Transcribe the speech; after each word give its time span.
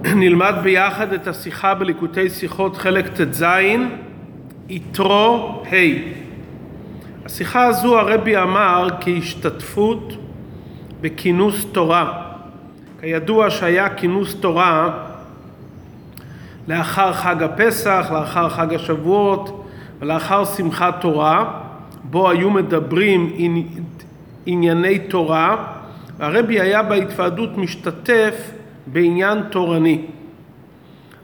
נלמד 0.22 0.54
ביחד 0.62 1.12
את 1.12 1.26
השיחה 1.26 1.74
בליקוטי 1.74 2.30
שיחות 2.30 2.76
חלק 2.76 3.08
ט"ז, 3.08 3.44
יתרו 4.68 5.62
ה'. 5.66 5.76
השיחה 7.24 7.66
הזו 7.66 7.98
הרבי 7.98 8.36
אמר 8.36 8.88
כהשתתפות 9.00 10.12
בכינוס 11.00 11.66
תורה. 11.72 12.22
כידוע 13.00 13.50
שהיה 13.50 13.88
כינוס 13.94 14.34
תורה 14.34 14.90
לאחר 16.68 17.12
חג 17.12 17.42
הפסח, 17.42 18.10
לאחר 18.12 18.48
חג 18.48 18.74
השבועות 18.74 19.66
ולאחר 20.00 20.44
שמחת 20.44 21.00
תורה, 21.00 21.60
בו 22.04 22.30
היו 22.30 22.50
מדברים 22.50 23.32
ענייני 24.46 24.98
תורה, 24.98 25.56
והרבי 26.18 26.60
היה 26.60 26.82
בהתוועדות 26.82 27.58
משתתף 27.58 28.50
בעניין 28.92 29.42
תורני. 29.50 30.04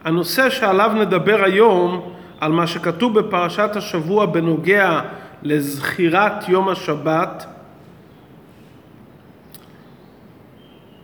הנושא 0.05 0.51
שעליו 0.51 0.93
נדבר 0.95 1.45
היום, 1.45 2.13
על 2.41 2.53
מה 2.53 2.67
שכתוב 2.67 3.19
בפרשת 3.19 3.71
השבוע 3.77 4.27
בנוגע 4.27 5.01
לזכירת 5.43 6.49
יום 6.49 6.69
השבת, 6.69 7.47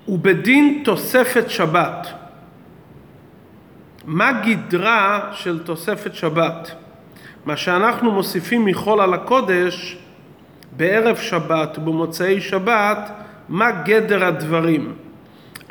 ובדין 0.09 0.83
תוספת 0.85 1.51
שבת. 1.51 2.07
מה 4.05 4.33
גדרה 4.33 5.31
של 5.33 5.63
תוספת 5.63 6.15
שבת? 6.15 6.75
מה 7.45 7.57
שאנחנו 7.57 8.11
מוסיפים 8.11 8.65
מחול 8.65 9.01
על 9.01 9.15
הקודש 9.15 9.99
בערב 10.77 11.17
שבת 11.17 11.79
ובמוצאי 11.79 12.41
שבת, 12.41 13.11
מה 13.49 13.71
גדר 13.71 14.25
הדברים? 14.25 14.95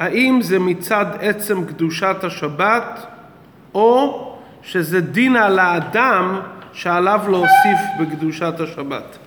האם 0.02 0.40
זה 0.42 0.60
מצד 0.60 1.06
עצם 1.20 1.66
קדושת 1.66 2.16
השבת, 2.24 3.06
או 3.74 4.28
שזה 4.64 5.02
דין 5.02 5.36
על 5.36 5.60
האדם 5.60 6.40
שעליו 6.74 7.22
להוסיף 7.30 7.80
בקדושת 8.00 8.60
השבת. 8.60 9.18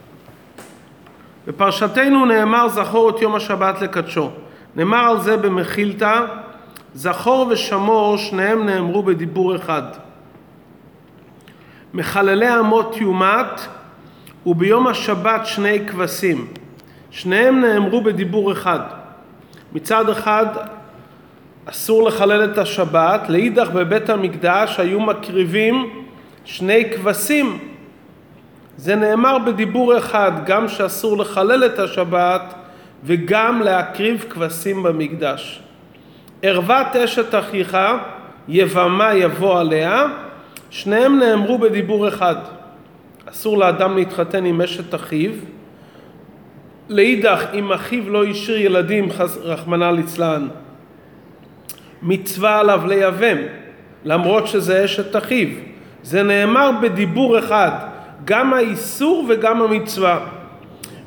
בפרשתנו 1.46 2.26
נאמר 2.26 2.68
זכור 2.68 3.10
את 3.10 3.22
יום 3.22 3.34
השבת 3.34 3.82
לקדשו. 3.82 4.30
נאמר 4.76 4.98
על 5.10 5.20
זה 5.20 5.36
במחילתא, 5.36 6.20
זכור 6.94 7.46
ושמור 7.50 8.16
שניהם 8.16 8.66
נאמרו 8.66 9.02
בדיבור 9.02 9.56
אחד. 9.56 9.82
מחללי 11.94 12.58
אמות 12.58 12.96
יומת 12.96 13.60
וביום 14.46 14.86
השבת 14.86 15.46
שני 15.46 15.86
כבשים. 15.86 16.46
שניהם 17.10 17.60
נאמרו 17.60 18.00
בדיבור 18.00 18.52
אחד. 18.52 19.03
מצד 19.74 20.08
אחד 20.08 20.46
אסור 21.66 22.08
לחלל 22.08 22.44
את 22.44 22.58
השבת, 22.58 23.28
לאידך 23.28 23.70
בבית 23.70 24.10
המקדש 24.10 24.80
היו 24.80 25.00
מקריבים 25.00 26.04
שני 26.44 26.90
כבשים. 26.94 27.58
זה 28.76 28.94
נאמר 28.94 29.38
בדיבור 29.38 29.98
אחד, 29.98 30.32
גם 30.46 30.68
שאסור 30.68 31.18
לחלל 31.18 31.66
את 31.66 31.78
השבת 31.78 32.54
וגם 33.04 33.62
להקריב 33.62 34.24
כבשים 34.30 34.82
במקדש. 34.82 35.62
ערוות 36.42 36.96
אשת 37.04 37.34
אחיך, 37.34 37.78
יבמה 38.48 39.14
יבוא 39.14 39.60
עליה, 39.60 40.06
שניהם 40.70 41.18
נאמרו 41.18 41.58
בדיבור 41.58 42.08
אחד. 42.08 42.36
אסור 43.26 43.58
לאדם 43.58 43.96
להתחתן 43.96 44.44
עם 44.44 44.60
אשת 44.60 44.94
אחיו, 44.94 45.30
לאידך 46.88 47.44
אם 47.54 47.72
אחיו 47.72 48.10
לא 48.10 48.24
השאיר 48.24 48.58
ילדים 48.58 49.08
רחמנא 49.42 49.84
ליצלן 49.84 50.48
מצווה 52.02 52.60
עליו 52.60 52.82
לייבם 52.86 53.38
למרות 54.04 54.46
שזה 54.46 54.84
אשת 54.84 55.16
אחיו. 55.16 55.48
זה 56.02 56.22
נאמר 56.22 56.70
בדיבור 56.82 57.38
אחד 57.38 57.70
גם 58.24 58.54
האיסור 58.54 59.26
וגם 59.28 59.62
המצווה. 59.62 60.18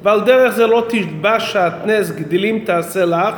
ועל 0.03 0.21
דרך 0.21 0.53
זה 0.55 0.67
לא 0.67 0.85
תשבש 0.89 1.53
שעטנז 1.53 2.11
גדילים 2.11 2.59
תעשה 2.59 3.05
לך 3.05 3.35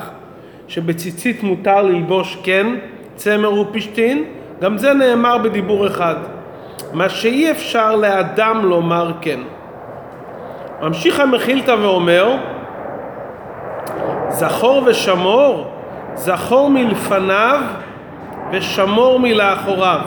שבציצית 0.68 1.44
מותר 1.44 1.82
ללבוש 1.82 2.38
כן 2.44 2.68
צמר 3.16 3.54
ופשתין 3.54 4.24
גם 4.62 4.78
זה 4.78 4.94
נאמר 4.94 5.38
בדיבור 5.38 5.88
אחד. 5.88 6.16
מה 6.94 7.10
שאי 7.10 7.52
אפשר 7.52 7.96
לאדם 7.96 8.66
לומר 8.66 9.12
כן 9.22 9.40
ממשיך 10.82 11.20
המחילתא 11.20 11.76
ואומר 11.82 12.36
זכור 14.30 14.84
ושמור, 14.86 15.68
זכור 16.16 16.70
מלפניו 16.70 17.62
ושמור 18.52 19.20
מלאחוריו. 19.20 20.00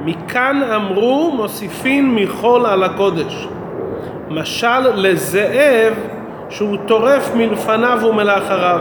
מכאן 0.00 0.62
אמרו 0.76 1.32
מוסיפין 1.36 2.14
מחול 2.14 2.66
על 2.66 2.82
הקודש. 2.82 3.48
משל 4.30 4.90
לזאב 4.94 5.94
שהוא 6.50 6.76
טורף 6.86 7.34
מלפניו 7.34 7.98
ומלאחריו. 8.08 8.80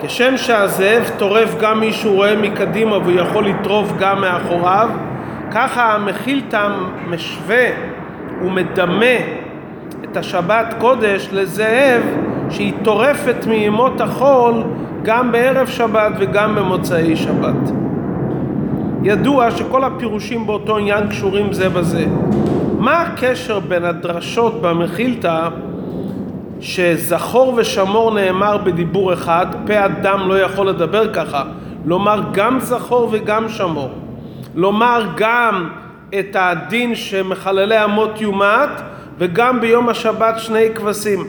כשם 0.00 0.36
שהזאב 0.36 1.10
טורף 1.18 1.54
גם 1.60 1.80
מי 1.80 1.92
שהוא 1.92 2.14
רואה 2.14 2.36
מקדימה 2.36 2.98
והוא 2.98 3.20
יכול 3.20 3.46
לטרוף 3.46 3.92
גם 3.98 4.20
מאחוריו, 4.20 4.88
ככה 5.52 5.94
המחילתא 5.94 6.68
משווה 7.08 7.66
ומדמה 8.42 9.16
את 10.12 10.16
השבת 10.16 10.74
קודש 10.78 11.28
לזאב 11.32 12.02
שהיא 12.50 12.72
טורפת 12.82 13.46
מימות 13.46 14.00
החול 14.00 14.62
גם 15.02 15.32
בערב 15.32 15.66
שבת 15.66 16.12
וגם 16.18 16.54
במוצאי 16.54 17.16
שבת. 17.16 17.72
ידוע 19.02 19.50
שכל 19.50 19.84
הפירושים 19.84 20.46
באותו 20.46 20.76
עניין 20.76 21.08
קשורים 21.08 21.52
זה 21.52 21.68
בזה. 21.68 22.04
מה 22.78 23.00
הקשר 23.00 23.58
בין 23.58 23.84
הדרשות 23.84 24.62
במחילתא 24.62 25.48
שזכור 26.60 27.54
ושמור 27.56 28.14
נאמר 28.14 28.56
בדיבור 28.56 29.12
אחד, 29.12 29.46
פה 29.66 29.84
אדם 29.84 30.28
לא 30.28 30.40
יכול 30.40 30.68
לדבר 30.68 31.12
ככה, 31.14 31.42
לומר 31.84 32.20
גם 32.32 32.60
זכור 32.60 33.08
וגם 33.12 33.48
שמור, 33.48 33.90
לומר 34.54 35.02
גם 35.16 35.68
את 36.18 36.36
הדין 36.38 36.94
שמחללי 36.94 37.84
אמות 37.84 38.20
יומת 38.20 38.70
וגם 39.18 39.60
ביום 39.60 39.88
השבת 39.88 40.34
שני 40.38 40.74
כבשים. 40.74 41.24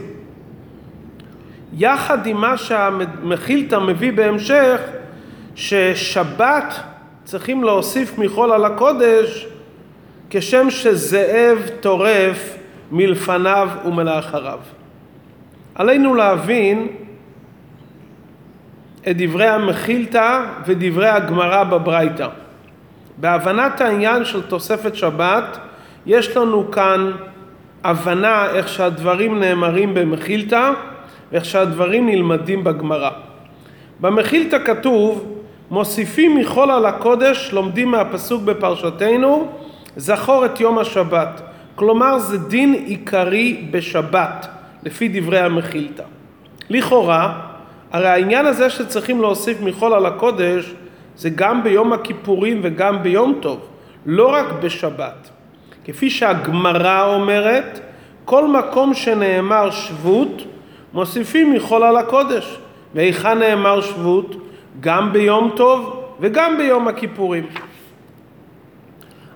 יחד 1.73 2.27
עם 2.27 2.37
מה 2.37 2.57
שהמחילתא 2.57 3.75
מביא 3.75 4.11
בהמשך, 4.11 4.81
ששבת 5.55 6.73
צריכים 7.23 7.63
להוסיף 7.63 8.17
מחול 8.17 8.51
על 8.51 8.65
הקודש 8.65 9.47
כשם 10.29 10.69
שזאב 10.69 11.69
טורף 11.79 12.55
מלפניו 12.91 13.69
ומלאחריו. 13.85 14.59
עלינו 15.75 16.15
להבין 16.15 16.87
את 19.09 19.17
דברי 19.17 19.47
המחילתא 19.47 20.45
ודברי 20.65 21.07
הגמרא 21.07 21.63
בברייתא. 21.63 22.27
בהבנת 23.17 23.81
העניין 23.81 24.25
של 24.25 24.41
תוספת 24.41 24.95
שבת 24.95 25.57
יש 26.05 26.37
לנו 26.37 26.71
כאן 26.71 27.11
הבנה 27.83 28.49
איך 28.51 28.67
שהדברים 28.67 29.39
נאמרים 29.39 29.93
במחילתא 29.93 30.71
ואיך 31.31 31.45
שהדברים 31.45 32.09
נלמדים 32.09 32.63
בגמרא. 32.63 33.09
במחילתא 33.99 34.57
כתוב 34.65 35.35
מוסיפים 35.71 36.37
מחול 36.37 36.71
על 36.71 36.85
הקודש 36.85 37.49
לומדים 37.53 37.91
מהפסוק 37.91 38.43
בפרשתנו 38.43 39.47
זכור 39.95 40.45
את 40.45 40.59
יום 40.59 40.79
השבת 40.79 41.41
כלומר 41.75 42.19
זה 42.19 42.37
דין 42.37 42.73
עיקרי 42.73 43.65
בשבת 43.71 44.47
לפי 44.83 45.07
דברי 45.07 45.39
המחילתא. 45.39 46.03
לכאורה 46.69 47.39
הרי 47.91 48.07
העניין 48.07 48.45
הזה 48.45 48.69
שצריכים 48.69 49.21
להוסיף 49.21 49.61
מחול 49.61 49.93
על 49.93 50.05
הקודש 50.05 50.73
זה 51.17 51.29
גם 51.29 51.63
ביום 51.63 51.93
הכיפורים 51.93 52.59
וגם 52.63 53.03
ביום 53.03 53.39
טוב 53.41 53.59
לא 54.05 54.33
רק 54.33 54.45
בשבת 54.63 55.29
כפי 55.85 56.09
שהגמרא 56.09 57.15
אומרת, 57.15 57.79
כל 58.25 58.47
מקום 58.47 58.93
שנאמר 58.93 59.71
שבות, 59.71 60.43
מוסיפים 60.93 61.53
מחול 61.53 61.83
על 61.83 61.97
הקודש. 61.97 62.59
והיכן 62.95 63.39
נאמר 63.39 63.81
שבות? 63.81 64.35
גם 64.79 65.13
ביום 65.13 65.51
טוב 65.55 66.03
וגם 66.19 66.57
ביום 66.57 66.87
הכיפורים. 66.87 67.47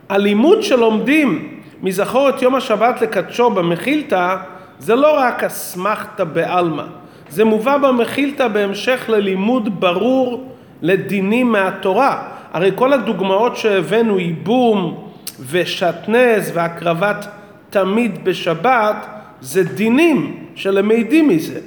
הלימוד 0.10 0.64
שלומדים 0.64 1.60
מזכור 1.84 2.30
את 2.30 2.42
יום 2.42 2.56
השבת 2.56 3.02
לקדשו 3.02 3.50
במחילתא 3.50 4.36
זה 4.80 4.96
לא 4.96 5.18
רק 5.20 5.44
אסמכתא 5.44 6.24
בעלמא, 6.24 6.84
זה 7.30 7.46
מובא 7.46 7.78
במחילתא 7.78 8.48
בהמשך 8.48 9.06
ללימוד 9.08 9.80
ברור 9.80 10.54
לדינים 10.82 11.52
מהתורה. 11.52 12.24
הרי 12.54 12.72
כל 12.76 12.94
הדוגמאות 12.94 13.58
שהבאנו, 13.58 14.20
ייבום, 14.20 15.03
ושטנז 15.40 16.52
והקרבת 16.54 17.28
תמיד 17.70 18.26
בשבת 18.26 19.06
זה 19.42 19.64
דינים 19.64 20.46
שלמדים 20.56 21.28
מזה. 21.28 21.60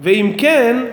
ואם 0.00 0.32
כן, 0.38 0.84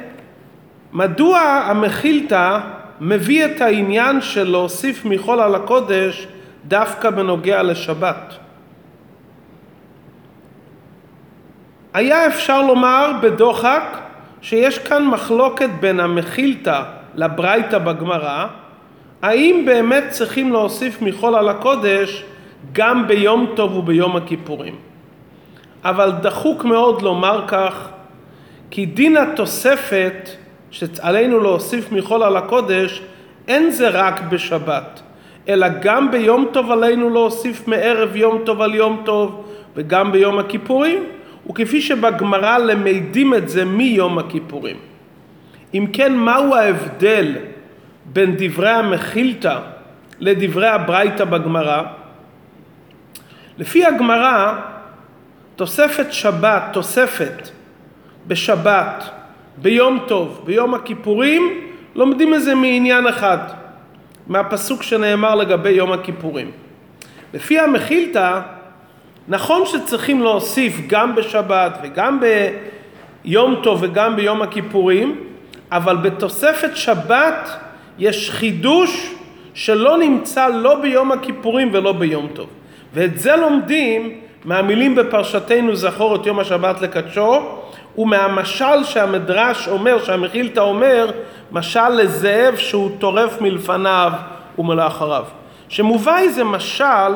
מדוע 0.93 1.39
המחילתא 1.39 2.59
מביא 3.01 3.45
את 3.45 3.61
העניין 3.61 4.21
של 4.21 4.49
להוסיף 4.49 5.05
מחול 5.05 5.39
על 5.39 5.55
הקודש 5.55 6.27
דווקא 6.67 7.09
בנוגע 7.09 7.63
לשבת? 7.63 8.33
היה 11.93 12.27
אפשר 12.27 12.61
לומר 12.61 13.11
בדוחק 13.21 13.97
שיש 14.41 14.79
כאן 14.79 15.07
מחלוקת 15.07 15.69
בין 15.79 15.99
המחילתא 15.99 16.83
לברייתא 17.15 17.77
בגמרא, 17.77 18.47
האם 19.21 19.63
באמת 19.65 20.03
צריכים 20.09 20.51
להוסיף 20.51 21.01
מחול 21.01 21.35
על 21.35 21.49
הקודש 21.49 22.23
גם 22.73 23.07
ביום 23.07 23.47
טוב 23.55 23.77
וביום 23.77 24.15
הכיפורים. 24.15 24.75
אבל 25.83 26.11
דחוק 26.21 26.65
מאוד 26.65 27.01
לומר 27.01 27.43
כך, 27.47 27.89
כי 28.71 28.85
דין 28.85 29.17
התוספת 29.17 30.29
שעלינו 30.71 31.39
להוסיף 31.39 31.91
מחול 31.91 32.23
על 32.23 32.37
הקודש, 32.37 33.01
אין 33.47 33.71
זה 33.71 33.89
רק 33.89 34.21
בשבת, 34.21 35.01
אלא 35.49 35.67
גם 35.81 36.11
ביום 36.11 36.47
טוב 36.53 36.71
עלינו 36.71 37.09
להוסיף 37.09 37.67
מערב 37.67 38.15
יום 38.15 38.41
טוב 38.45 38.61
על 38.61 38.75
יום 38.75 39.01
טוב, 39.05 39.45
וגם 39.75 40.11
ביום 40.11 40.39
הכיפורים, 40.39 41.03
וכפי 41.49 41.81
שבגמרא 41.81 42.57
למדים 42.57 43.33
את 43.33 43.49
זה 43.49 43.65
מיום 43.65 44.17
הכיפורים. 44.17 44.77
אם 45.73 45.85
כן, 45.93 46.15
מהו 46.15 46.55
ההבדל 46.55 47.35
בין 48.05 48.35
דברי 48.37 48.69
המחילתא 48.69 49.59
לדברי 50.19 50.67
הברייתא 50.67 51.25
בגמרא? 51.25 51.83
לפי 53.57 53.85
הגמרא, 53.85 54.53
תוספת 55.55 56.13
שבת, 56.13 56.63
תוספת 56.73 57.49
בשבת, 58.27 59.03
ביום 59.57 59.99
טוב, 60.07 60.41
ביום 60.45 60.73
הכיפורים, 60.73 61.61
לומדים 61.95 62.33
את 62.33 62.43
זה 62.43 62.55
מעניין 62.55 63.07
אחד, 63.07 63.37
מהפסוק 64.27 64.83
שנאמר 64.83 65.35
לגבי 65.35 65.69
יום 65.69 65.91
הכיפורים. 65.91 66.51
לפי 67.33 67.59
המחילתא, 67.59 68.39
נכון 69.27 69.65
שצריכים 69.65 70.23
להוסיף 70.23 70.73
גם 70.87 71.15
בשבת 71.15 71.77
וגם 71.83 72.19
ביום 73.23 73.55
טוב 73.63 73.83
וגם 73.83 74.15
ביום 74.15 74.41
הכיפורים, 74.41 75.23
אבל 75.71 75.97
בתוספת 75.97 76.77
שבת 76.77 77.64
יש 77.99 78.31
חידוש 78.31 79.15
שלא 79.53 79.97
נמצא 79.97 80.47
לא 80.47 80.81
ביום 80.81 81.11
הכיפורים 81.11 81.69
ולא 81.73 81.91
ביום 81.91 82.27
טוב. 82.33 82.47
ואת 82.93 83.19
זה 83.19 83.35
לומדים 83.35 84.19
מהמילים 84.45 84.95
בפרשתנו 84.95 85.75
זכור 85.75 86.15
את 86.15 86.25
יום 86.25 86.39
השבת 86.39 86.81
לקדשו 86.81 87.41
ומהמשל 87.97 88.83
שהמדרש 88.83 89.67
אומר, 89.67 90.03
שהמחילתא 90.03 90.59
אומר, 90.59 91.11
משל 91.51 91.89
לזאב 91.89 92.55
שהוא 92.55 92.91
טורף 92.99 93.41
מלפניו 93.41 94.11
ומלאחריו. 94.57 95.23
שמובא 95.69 96.17
איזה 96.17 96.43
משל, 96.43 97.13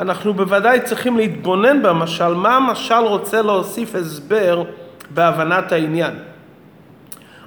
אנחנו 0.00 0.34
בוודאי 0.34 0.80
צריכים 0.80 1.16
להתבונן 1.16 1.82
במשל, 1.82 2.34
מה 2.34 2.56
המשל 2.56 2.94
רוצה 2.94 3.42
להוסיף 3.42 3.94
הסבר 3.94 4.62
בהבנת 5.10 5.72
העניין. 5.72 6.14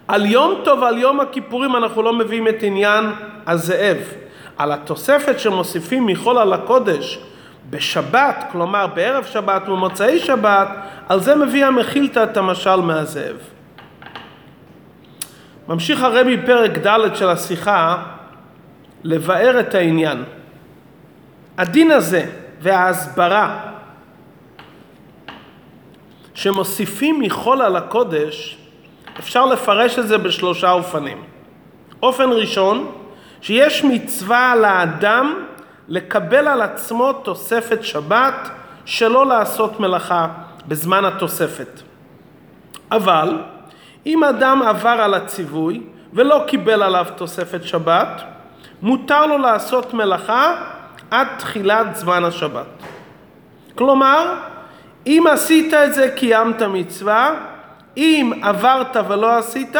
על 0.08 0.26
יום 0.26 0.62
טוב 0.64 0.80
ועל 0.82 0.98
יום 0.98 1.20
הכיפורים 1.20 1.76
אנחנו 1.76 2.02
לא 2.02 2.14
מביאים 2.14 2.48
את 2.48 2.64
עניין 2.64 3.06
הזאב. 3.48 3.98
על 4.58 4.72
התוספת 4.72 5.40
שמוסיפים 5.40 6.06
מחול 6.06 6.38
על 6.38 6.54
הקודש 6.54 7.20
בשבת, 7.70 8.44
כלומר 8.52 8.88
בערב 8.88 9.26
שבת 9.26 9.70
ומוצאי 9.70 10.20
שבת, 10.20 10.68
על 11.10 11.20
זה 11.20 11.36
מביא 11.36 11.66
המחילתא 11.66 12.24
את 12.24 12.38
המשל 12.38 12.76
מהזאב. 12.76 13.36
ממשיך 15.68 16.04
הרבי 16.04 16.38
פרק 16.46 16.72
ד' 16.88 17.16
של 17.16 17.30
השיחה 17.30 18.04
לבאר 19.04 19.60
את 19.60 19.76
העניין. 19.76 20.24
הדין 21.58 21.92
הזה 21.92 22.26
וההסברה 22.62 23.60
שמוסיפים 26.34 27.20
מחול 27.20 27.62
על 27.62 27.76
הקודש, 27.76 28.58
אפשר 29.20 29.46
לפרש 29.46 30.00
את 30.00 30.08
זה 30.08 30.18
בשלושה 30.18 30.72
אופנים. 30.72 31.24
אופן 32.04 32.30
ראשון, 32.32 32.92
שיש 33.42 33.84
מצווה 33.84 34.56
לאדם 34.56 35.34
לקבל 35.88 36.48
על 36.48 36.62
עצמו 36.62 37.14
תוספת 37.14 37.84
שבת 37.84 38.50
שלא 38.86 39.26
לעשות 39.26 39.80
מלאכה 39.80 40.28
בזמן 40.68 41.06
התוספת. 41.06 41.82
אבל 42.92 43.38
אם 44.06 44.24
אדם 44.24 44.62
עבר 44.62 44.90
על 44.90 45.14
הציווי 45.14 45.82
ולא 46.14 46.44
קיבל 46.48 46.84
עליו 46.84 47.06
תוספת 47.16 47.64
שבת, 47.64 48.22
מותר 48.82 49.26
לו 49.26 49.38
לעשות 49.38 49.94
מלאכה 49.94 50.56
עד 51.12 51.28
תחילת 51.38 51.96
זמן 51.96 52.24
השבת. 52.24 52.66
כלומר, 53.76 54.36
אם 55.08 55.24
עשית 55.32 55.74
את 55.74 55.94
זה 55.94 56.10
קיימת 56.16 56.62
מצווה, 56.62 57.34
אם 57.98 58.34
עברת 58.42 58.98
ולא 59.08 59.38
עשית, 59.38 59.76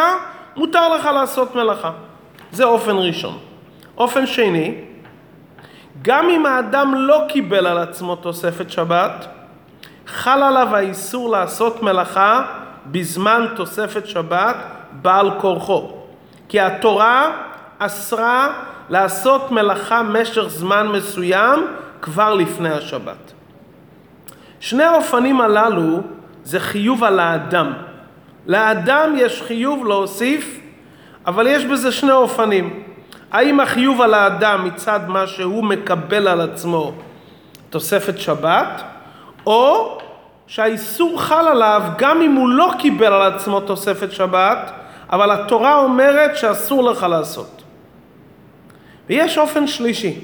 מותר 0.56 0.90
לך 0.90 1.06
לעשות 1.06 1.56
מלאכה. 1.56 1.92
זה 2.52 2.64
אופן 2.64 2.96
ראשון. 2.96 3.38
אופן 3.98 4.26
שני, 4.26 4.76
גם 6.02 6.30
אם 6.30 6.46
האדם 6.46 6.94
לא 6.96 7.22
קיבל 7.30 7.68
על 7.68 7.78
עצמו 7.78 8.16
תוספת 8.16 8.70
שבת, 8.70 9.28
חל 10.08 10.44
עליו 10.44 10.76
האיסור 10.76 11.30
לעשות 11.30 11.84
מלאכה 11.84 12.42
בזמן 12.86 13.46
תוספת 13.56 14.08
שבת 14.08 14.56
בעל 14.92 15.32
כורחו. 15.40 15.92
כי 16.50 16.60
התורה 16.60 17.32
אסרה 17.78 18.48
לעשות 18.90 19.52
מלאכה 19.52 20.04
משך 20.04 20.48
זמן 20.48 20.88
מסוים 20.88 21.68
כבר 22.02 22.34
לפני 22.34 22.70
השבת. 22.70 23.34
שני 24.60 24.84
האופנים 24.84 25.42
הללו 25.42 26.02
זה 26.44 26.60
חיוב 26.60 27.04
על 27.04 27.20
האדם. 27.20 27.74
לאדם 28.48 29.14
יש 29.18 29.42
חיוב 29.42 29.86
להוסיף, 29.86 30.60
אבל 31.26 31.48
יש 31.48 31.66
בזה 31.66 31.92
שני 31.92 32.12
אופנים. 32.12 32.84
האם 33.32 33.60
החיוב 33.60 34.02
על 34.02 34.14
האדם 34.14 34.66
מצד 34.66 35.00
מה 35.08 35.28
שהוא 35.28 35.64
מקבל 35.64 36.28
על 36.28 36.42
עצמו 36.42 36.94
תוספת 37.70 38.20
שבת, 38.20 38.84
או 39.46 39.98
שהאיסור 40.48 41.22
חל 41.22 41.48
עליו 41.48 41.82
גם 41.98 42.22
אם 42.22 42.32
הוא 42.32 42.50
לא 42.50 42.72
קיבל 42.80 43.14
על 43.14 43.34
עצמו 43.34 43.60
תוספת 43.60 44.12
שבת, 44.12 44.72
אבל 45.12 45.32
התורה 45.32 45.76
אומרת 45.76 46.38
שאסור 46.38 46.84
לך 46.84 47.04
לעשות. 47.10 47.64
ויש 49.10 49.38
אופן 49.38 49.68
שלישי, 49.68 50.20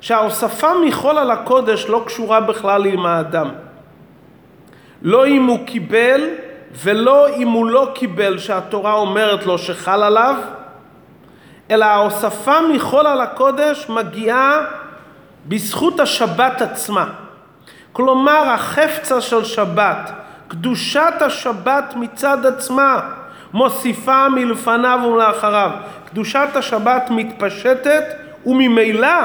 שההוספה 0.00 0.68
מחול 0.86 1.18
על 1.18 1.30
הקודש 1.30 1.86
לא 1.88 2.02
קשורה 2.06 2.40
בכלל 2.40 2.86
עם 2.86 3.06
האדם. 3.06 3.48
לא 5.02 5.26
אם 5.26 5.46
הוא 5.46 5.66
קיבל 5.66 6.20
ולא 6.74 7.28
אם 7.36 7.48
הוא 7.48 7.66
לא 7.66 7.90
קיבל 7.94 8.38
שהתורה 8.38 8.92
אומרת 8.92 9.46
לו 9.46 9.58
שחל 9.58 10.02
עליו, 10.02 10.36
אלא 11.70 11.84
ההוספה 11.84 12.60
מחול 12.74 13.06
על 13.06 13.20
הקודש 13.20 13.86
מגיעה 13.88 14.60
בזכות 15.46 16.00
השבת 16.00 16.62
עצמה. 16.62 17.06
כלומר, 17.92 18.48
החפצה 18.48 19.20
של 19.20 19.44
שבת, 19.44 20.10
קדושת 20.48 21.14
השבת 21.20 21.94
מצד 21.96 22.46
עצמה, 22.46 23.00
מוסיפה 23.52 24.28
מלפניו 24.28 25.00
ולאחריו. 25.12 25.70
קדושת 26.04 26.48
השבת 26.54 27.10
מתפשטת 27.10 28.04
וממילא, 28.46 29.18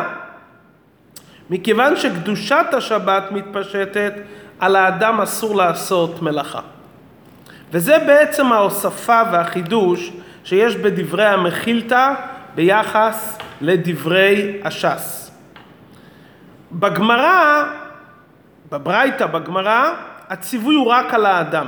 מכיוון 1.49 1.95
שקדושת 1.95 2.65
השבת 2.73 3.23
מתפשטת, 3.31 4.13
על 4.59 4.75
האדם 4.75 5.21
אסור 5.21 5.55
לעשות 5.55 6.21
מלאכה. 6.21 6.72
וזה 7.73 7.97
בעצם 7.99 8.51
ההוספה 8.51 9.21
והחידוש 9.31 10.11
שיש 10.43 10.75
בדברי 10.75 11.25
המחילתא 11.25 12.13
ביחס 12.55 13.37
לדברי 13.61 14.59
הש"ס. 14.63 15.31
בגמרא, 16.71 17.63
בברייתא, 18.71 19.25
בגמרא, 19.25 19.89
הציווי 20.29 20.75
הוא 20.75 20.87
רק 20.87 21.13
על 21.13 21.25
האדם. 21.25 21.67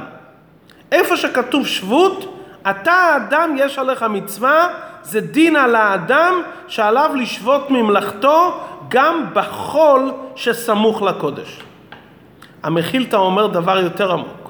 איפה 0.92 1.18
שכתוב 1.18 1.68
שבות, 1.68 2.42
אתה 2.70 2.92
האדם 2.92 3.56
יש 3.58 3.80
עליך 3.80 4.04
מצווה, 4.04 4.68
זה 5.04 5.22
דין 5.22 5.56
על 5.56 5.76
האדם 5.76 6.34
שעליו 6.68 7.12
לשבות 7.16 7.72
ממלאכתו 7.72 8.62
גם 8.88 9.26
בחול 9.34 10.12
שסמוך 10.36 11.02
לקודש. 11.02 11.62
המחילתא 12.64 13.16
אומר 13.16 13.48
דבר 13.48 13.80
יותר 13.80 14.12
עמוק. 14.12 14.45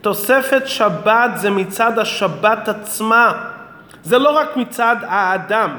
תוספת 0.00 0.62
שבת 0.66 1.30
זה 1.34 1.50
מצד 1.50 1.98
השבת 1.98 2.68
עצמה. 2.68 3.32
זה 4.02 4.18
לא 4.18 4.30
רק 4.30 4.56
מצד 4.56 4.96
האדם, 5.02 5.70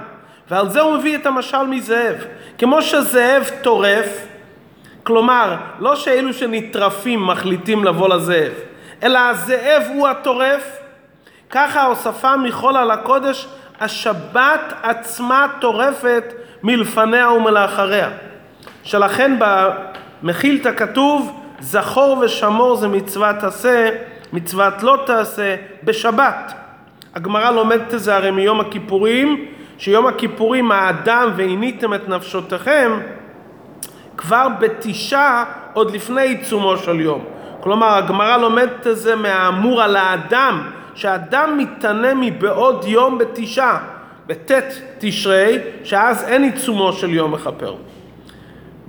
ועל 0.50 0.70
זה 0.70 0.82
הוא 0.82 0.98
מביא 0.98 1.18
את 1.18 1.25
המשל 1.25 1.63
מזאב. 1.63 2.16
כמו 2.58 2.82
שזאב 2.82 3.50
טורף, 3.62 4.25
כלומר, 5.04 5.56
לא 5.80 5.96
שאלו 5.96 6.34
שנטרפים 6.34 7.28
מחליטים 7.28 7.84
לבוא 7.84 8.10
לזאב, 8.10 8.51
אלא 9.04 9.20
הזאב 9.20 9.84
הוא 9.94 10.08
הטורף, 10.08 10.78
ככה 11.50 11.82
ההוספה 11.82 12.38
מחול 12.38 12.78
על 12.78 12.92
הקודש, 12.92 13.48
השבת 13.80 14.74
עצמה 14.84 15.48
טורפת 15.62 16.24
מלפניה 16.63 17.32
ומלאחריה. 17.32 18.10
שלכן 18.84 19.40
במחילתא 19.40 20.72
כתוב 20.78 21.42
זכור 21.60 22.18
ושמור 22.22 22.75
זה 22.75 22.88
מצוות 22.88 23.44
עשה, 23.44 23.90
מצוות 24.34 24.84
לא 24.84 25.04
תעשה, 25.06 25.56
בשבת. 25.84 26.54
הגמרא 27.16 27.52
לומדת 27.52 27.94
את 27.94 28.00
זה 28.00 28.16
הרי 28.16 28.32
מיום 28.32 28.60
הכיפורים, 28.60 29.46
שיום 29.78 30.08
הכיפורים 30.08 30.72
האדם 30.72 31.30
ועיניתם 31.36 31.94
את 31.94 32.10
נפשותיכם 32.10 32.92
כבר 34.18 34.48
בתשעה 34.60 35.46
עוד 35.74 35.92
לפני 35.92 36.22
עיצומו 36.22 36.78
של 36.78 37.00
יום. 37.00 37.26
כלומר 37.60 37.88
הגמרא 37.88 38.38
לומדת 38.38 38.88
את 38.88 38.98
זה 38.98 39.16
מהאמור 39.16 39.82
על 39.82 39.96
האדם, 39.96 40.64
שהאדם 40.96 41.58
מתענה 41.58 42.14
מבעוד 42.14 42.86
יום 42.88 43.18
בתשעה, 43.18 43.80
בט' 44.28 44.52
תשרי, 45.00 45.60
שאז 45.84 46.24
אין 46.24 46.44
עיצומו 46.44 46.94
של 46.94 47.10
יום 47.10 47.32
מכפר. 47.32 47.76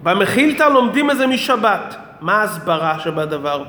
במחילתא 0.02 0.62
לומדים 0.62 1.10
את 1.10 1.16
זה 1.16 1.26
משבת. 1.26 1.96
מה 2.20 2.40
ההסברה 2.40 2.98
שבדבר? 2.98 3.64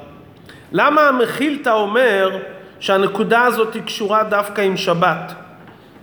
למה 0.73 1.01
המחילתא 1.01 1.69
אומר 1.69 2.37
שהנקודה 2.79 3.43
הזאת 3.43 3.73
היא 3.73 3.83
קשורה 3.83 4.23
דווקא 4.23 4.61
עם 4.61 4.77
שבת, 4.77 5.33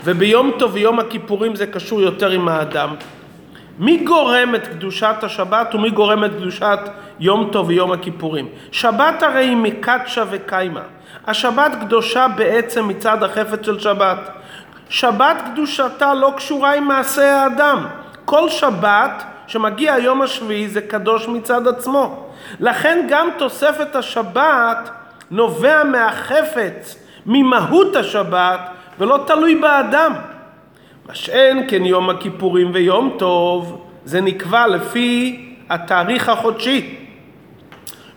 וביום 0.04 0.50
טוב 0.58 0.74
ויום 0.74 0.98
הכיפורים 0.98 1.56
זה 1.56 1.66
קשור 1.66 2.00
יותר 2.00 2.30
עם 2.30 2.48
האדם? 2.48 2.94
מי 3.78 3.96
גורם 3.96 4.54
את 4.54 4.66
קדושת 4.66 5.14
השבת 5.22 5.74
ומי 5.74 5.90
גורם 5.90 6.24
את 6.24 6.30
קדושת 6.30 6.78
יום 7.20 7.48
טוב 7.52 7.68
ויום 7.68 7.92
הכיפורים? 7.92 8.48
שבת 8.72 9.22
הרי 9.22 9.46
היא 9.46 9.56
מקדשה 9.56 10.24
וקיימה. 10.30 10.82
השבת 11.26 11.72
קדושה 11.80 12.26
בעצם 12.36 12.88
מצד 12.88 13.22
החפץ 13.22 13.66
של 13.66 13.78
שבת. 13.78 14.30
שבת 14.88 15.42
קדושתה 15.46 16.14
לא 16.14 16.32
קשורה 16.36 16.74
עם 16.74 16.84
מעשה 16.84 17.42
האדם. 17.42 17.86
כל 18.24 18.48
שבת 18.48 19.24
שמגיע 19.50 19.94
היום 19.94 20.22
השביעי 20.22 20.68
זה 20.68 20.80
קדוש 20.80 21.28
מצד 21.28 21.68
עצמו. 21.68 22.26
לכן 22.60 23.06
גם 23.08 23.28
תוספת 23.38 23.96
השבת 23.96 24.90
נובע 25.30 25.84
מהחפץ, 25.84 26.96
ממהות 27.26 27.96
השבת, 27.96 28.60
ולא 28.98 29.24
תלוי 29.26 29.54
באדם. 29.54 30.12
מה 31.08 31.14
שאין 31.14 31.64
כן 31.68 31.84
יום 31.84 32.10
הכיפורים 32.10 32.70
ויום 32.72 33.16
טוב, 33.18 33.84
זה 34.04 34.20
נקבע 34.20 34.66
לפי 34.66 35.46
התאריך 35.70 36.28
החודשי. 36.28 36.96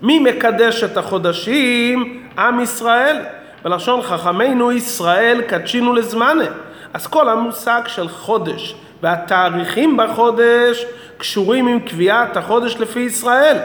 מי 0.01 0.19
מקדש 0.19 0.83
את 0.83 0.97
החודשים? 0.97 2.23
עם 2.37 2.59
ישראל. 2.59 3.17
בלשון 3.63 4.01
חכמינו 4.01 4.71
ישראל 4.71 5.41
קדשינו 5.41 5.93
לזמנה. 5.93 6.45
אז 6.93 7.07
כל 7.07 7.29
המושג 7.29 7.81
של 7.87 8.07
חודש 8.07 8.75
והתאריכים 9.03 9.97
בחודש 9.97 10.85
קשורים 11.17 11.67
עם 11.67 11.79
קביעת 11.79 12.37
החודש 12.37 12.75
לפי 12.79 12.99
ישראל. 12.99 13.57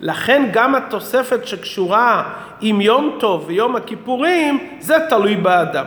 לכן 0.00 0.48
גם 0.52 0.74
התוספת 0.74 1.46
שקשורה 1.46 2.22
עם 2.60 2.80
יום 2.80 3.16
טוב 3.20 3.44
ויום 3.46 3.76
הכיפורים, 3.76 4.58
זה 4.80 4.96
תלוי 5.08 5.36
באדם. 5.36 5.84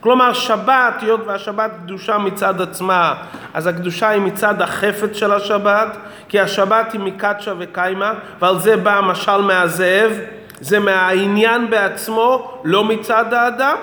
כלומר 0.00 0.32
שבת, 0.32 0.94
היות 1.00 1.20
והשבת 1.26 1.70
קדושה 1.82 2.18
מצד 2.18 2.60
עצמה, 2.60 3.14
אז 3.54 3.66
הקדושה 3.66 4.08
היא 4.08 4.22
מצד 4.22 4.62
החפץ 4.62 5.16
של 5.16 5.32
השבת, 5.32 5.96
כי 6.28 6.40
השבת 6.40 6.92
היא 6.92 7.00
מקדשה 7.00 7.52
וקיימה, 7.58 8.12
ועל 8.40 8.58
זה 8.58 8.76
בא 8.76 8.98
המשל 8.98 9.40
מהזאב, 9.40 10.12
זה 10.60 10.78
מהעניין 10.78 11.70
בעצמו, 11.70 12.58
לא 12.64 12.84
מצד 12.84 13.34
האדם. 13.34 13.76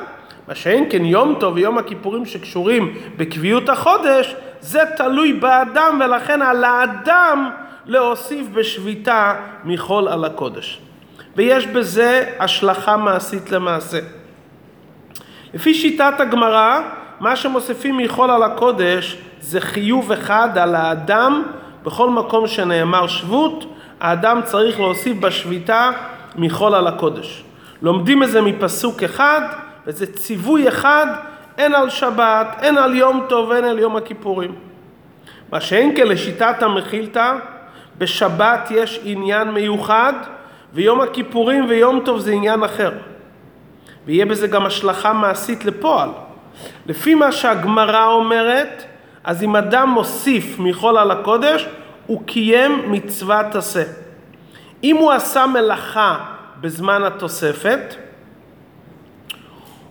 מה 0.48 0.56
שאין 0.56 0.86
כן 0.90 1.06
יום 1.06 1.36
טוב 1.40 1.56
ויום 1.56 1.78
הכיפורים 1.78 2.26
שקשורים 2.26 2.94
בקביעות 3.18 3.70
החודש, 3.70 4.36
זה 4.62 4.80
תלוי 4.98 5.34
באדם 5.34 6.00
ולכן 6.06 6.42
על 6.42 6.64
האדם 6.64 7.50
להוסיף 7.86 8.48
בשביתה 8.54 9.34
מחול 9.64 10.08
על 10.08 10.26
הקודש. 10.26 10.80
ויש 11.36 11.68
בזה 11.68 12.36
השלכה 12.40 12.98
מעשית 12.98 13.52
למעשה. 13.52 14.00
לפי 15.54 15.74
שיטת 15.74 16.14
הגמרא, 16.20 16.80
מה 17.20 17.36
שמוסיפים 17.36 17.98
מחול 17.98 18.32
על 18.32 18.44
הקודש 18.44 19.18
זה 19.40 19.62
חיוב 19.62 20.12
אחד 20.12 20.58
על 20.58 20.76
האדם 20.76 21.44
בכל 21.84 22.10
מקום 22.10 22.48
שנאמר 22.48 23.08
שבות, 23.08 23.76
האדם 24.00 24.42
צריך 24.44 24.80
להוסיף 24.80 25.18
בשביתה 25.18 25.90
מחול 26.36 26.76
על 26.76 26.88
הקודש. 26.88 27.44
לומדים 27.82 28.24
את 28.24 28.32
זה 28.32 28.42
מפסוק 28.42 29.04
אחד, 29.04 29.42
וזה 29.88 30.06
ציווי 30.14 30.68
אחד, 30.68 31.08
הן 31.60 31.76
על 31.76 31.90
שבת, 31.90 32.58
הן 32.62 32.78
על 32.78 32.96
יום 32.96 33.26
טוב, 33.30 33.52
הן 33.52 33.64
על 33.64 33.80
יום 33.80 33.96
הכיפורים. 33.96 34.56
מה 35.52 35.62
שאין 35.62 35.96
כן 35.98 36.08
לשיטת 36.08 36.64
המחילתא, 36.64 37.34
בשבת 37.98 38.72
יש 38.72 39.00
עניין 39.04 39.52
מיוחד, 39.52 40.14
ויום 40.74 41.02
הכיפורים 41.02 41.66
ויום 41.70 42.02
טוב 42.06 42.20
זה 42.20 42.32
עניין 42.32 42.64
אחר. 42.64 42.92
ויהיה 44.06 44.26
בזה 44.26 44.48
גם 44.48 44.66
השלכה 44.66 45.14
מעשית 45.14 45.66
לפועל. 45.66 46.10
לפי 46.86 47.16
מה 47.16 47.32
שהגמרא 47.32 48.06
אומרת, 48.06 48.84
אז 49.24 49.44
אם 49.44 49.56
אדם 49.56 49.90
מוסיף 49.90 50.60
מחול 50.60 50.98
על 50.98 51.12
הקודש, 51.12 51.68
הוא 52.08 52.22
קיים 52.26 52.92
מצוות 52.92 53.56
עשה. 53.56 53.84
אם 54.84 54.96
הוא 54.96 55.12
עשה 55.12 55.46
מלאכה 55.46 56.18
בזמן 56.62 57.04
התוספת, 57.04 57.96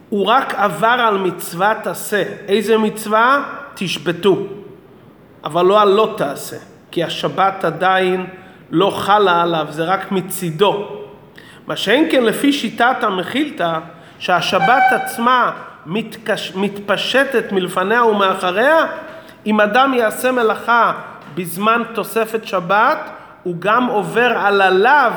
הוא 0.08 0.26
רק 0.26 0.54
עבר 0.54 0.86
על 0.86 1.18
מצוות 1.18 1.86
עשה. 1.86 2.22
איזה 2.48 2.78
מצווה? 2.78 3.42
תשבתו. 3.74 4.36
אבל 5.44 5.64
לא 5.64 5.82
על 5.82 5.88
לא 5.88 6.14
תעשה, 6.16 6.56
כי 6.90 7.04
השבת 7.04 7.64
עדיין 7.64 8.26
לא 8.70 8.90
חלה 8.90 9.42
עליו, 9.42 9.66
זה 9.70 9.84
רק 9.84 10.12
מצידו. 10.12 10.88
מה 11.66 11.76
שאין 11.76 12.08
כן 12.10 12.24
לפי 12.24 12.52
שיטת 12.52 12.96
המחילתא, 13.02 13.78
שהשבת 14.18 14.82
עצמה 14.90 15.52
מתקש... 15.86 16.52
מתפשטת 16.56 17.52
מלפניה 17.52 18.04
ומאחריה, 18.04 18.86
אם 19.46 19.60
אדם 19.60 19.94
יעשה 19.94 20.32
מלאכה 20.32 20.92
בזמן 21.34 21.82
תוספת 21.94 22.46
שבת, 22.46 23.10
הוא 23.42 23.56
גם 23.58 23.86
עובר 23.86 24.32
על 24.38 24.60
הלאו 24.60 25.12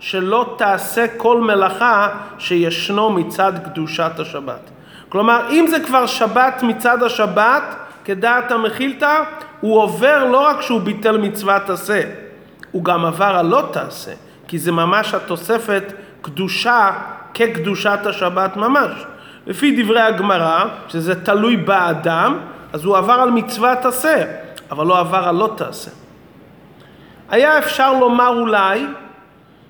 שלא 0.00 0.54
תעשה 0.58 1.06
כל 1.16 1.40
מלאכה 1.40 2.08
שישנו 2.38 3.10
מצד 3.10 3.52
קדושת 3.64 4.12
השבת. 4.18 4.70
כלומר, 5.08 5.40
אם 5.50 5.66
זה 5.70 5.80
כבר 5.80 6.06
שבת 6.06 6.62
מצד 6.62 7.02
השבת, 7.02 7.62
כדעת 8.04 8.52
המחילתא, 8.52 9.22
הוא 9.60 9.78
עובר 9.78 10.24
לא 10.24 10.46
רק 10.46 10.60
שהוא 10.60 10.80
ביטל 10.80 11.18
מצוות 11.18 11.70
עשה, 11.70 12.02
הוא 12.72 12.84
גם 12.84 13.04
עבר 13.04 13.24
על 13.24 13.46
לא 13.46 13.68
תעשה, 13.72 14.12
כי 14.48 14.58
זה 14.58 14.72
ממש 14.72 15.14
התוספת 15.14 15.92
קדושה 16.22 16.90
כקדושת 17.34 17.98
השבת 18.04 18.56
ממש. 18.56 18.90
לפי 19.46 19.82
דברי 19.82 20.00
הגמרא, 20.00 20.64
שזה 20.88 21.24
תלוי 21.24 21.56
באדם, 21.56 22.38
אז 22.72 22.84
הוא 22.84 22.96
עבר 22.96 23.12
על 23.12 23.30
מצוות 23.30 23.84
עשה, 23.84 24.24
אבל 24.70 24.86
לא 24.86 24.98
עבר 24.98 25.28
על 25.28 25.34
לא 25.34 25.50
תעשה. 25.56 25.90
היה 27.28 27.58
אפשר 27.58 27.92
לומר 27.92 28.28
אולי 28.28 28.86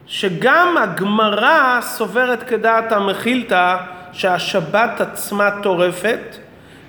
שגם 0.06 0.76
הגמרא 0.78 1.80
סוברת 1.80 2.42
כדעת 2.42 2.92
המחילתא 2.92 3.76
שהשבת 4.12 5.00
עצמה 5.00 5.50
טורפת, 5.62 6.36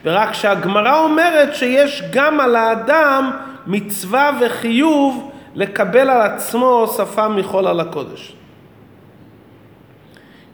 ורק 0.03 0.33
שהגמרא 0.33 0.99
אומרת 0.99 1.55
שיש 1.55 2.03
גם 2.11 2.39
על 2.39 2.55
האדם 2.55 3.31
מצווה 3.67 4.31
וחיוב 4.41 5.31
לקבל 5.55 6.09
על 6.09 6.21
עצמו 6.21 6.65
הוספה 6.65 7.27
מחול 7.27 7.67
על 7.67 7.79
הקודש. 7.79 8.33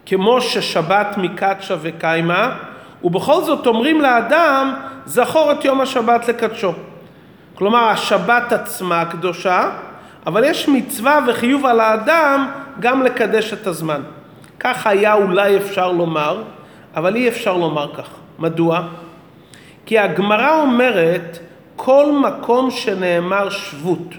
כמו 0.06 0.40
ששבת 0.40 1.16
מקדשה 1.16 1.76
וקיימה, 1.80 2.56
ובכל 3.04 3.40
זאת 3.42 3.66
אומרים 3.66 4.00
לאדם, 4.00 4.74
זכור 5.04 5.52
את 5.52 5.64
יום 5.64 5.80
השבת 5.80 6.28
לקדשו. 6.28 6.72
כלומר, 7.54 7.88
השבת 7.88 8.52
עצמה 8.52 9.04
קדושה, 9.04 9.70
אבל 10.26 10.44
יש 10.44 10.68
מצווה 10.68 11.18
וחיוב 11.26 11.66
על 11.66 11.80
האדם 11.80 12.50
גם 12.80 13.02
לקדש 13.02 13.52
את 13.52 13.66
הזמן. 13.66 14.02
כך 14.60 14.86
היה 14.86 15.14
אולי 15.14 15.56
אפשר 15.56 15.92
לומר, 15.92 16.42
אבל 16.96 17.16
אי 17.16 17.28
אפשר 17.28 17.56
לומר 17.56 17.94
כך. 17.96 18.08
מדוע? 18.38 18.82
כי 19.86 19.98
הגמרא 19.98 20.60
אומרת 20.60 21.38
כל 21.76 22.12
מקום 22.12 22.70
שנאמר 22.70 23.50
שבות. 23.50 24.14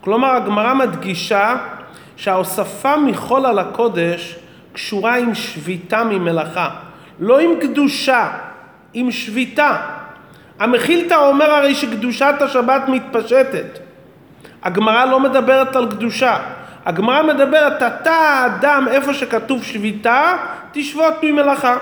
כלומר 0.00 0.28
הגמרא 0.28 0.74
מדגישה 0.74 1.56
שההוספה 2.16 2.96
מחול 2.96 3.46
על 3.46 3.58
הקודש 3.58 4.36
קשורה 4.72 5.16
עם 5.16 5.34
שביתה 5.34 6.04
ממלאכה, 6.04 6.70
לא 7.20 7.38
עם 7.38 7.50
קדושה, 7.60 8.28
עם 8.94 9.10
שביתה. 9.10 9.76
המחילתא 10.58 11.14
אומר 11.14 11.50
הרי 11.50 11.74
שקדושת 11.74 12.34
השבת 12.40 12.82
מתפשטת. 12.88 13.89
הגמרא 14.62 15.04
לא 15.04 15.20
מדברת 15.20 15.76
על 15.76 15.90
קדושה. 15.90 16.38
הגמרא 16.86 17.22
מדברת, 17.22 17.82
אתה 17.82 18.12
האדם, 18.12 18.86
איפה 18.90 19.14
שכתוב 19.14 19.64
שביתה, 19.64 20.36
תשבות 20.72 21.14
ממלאכה. 21.22 21.76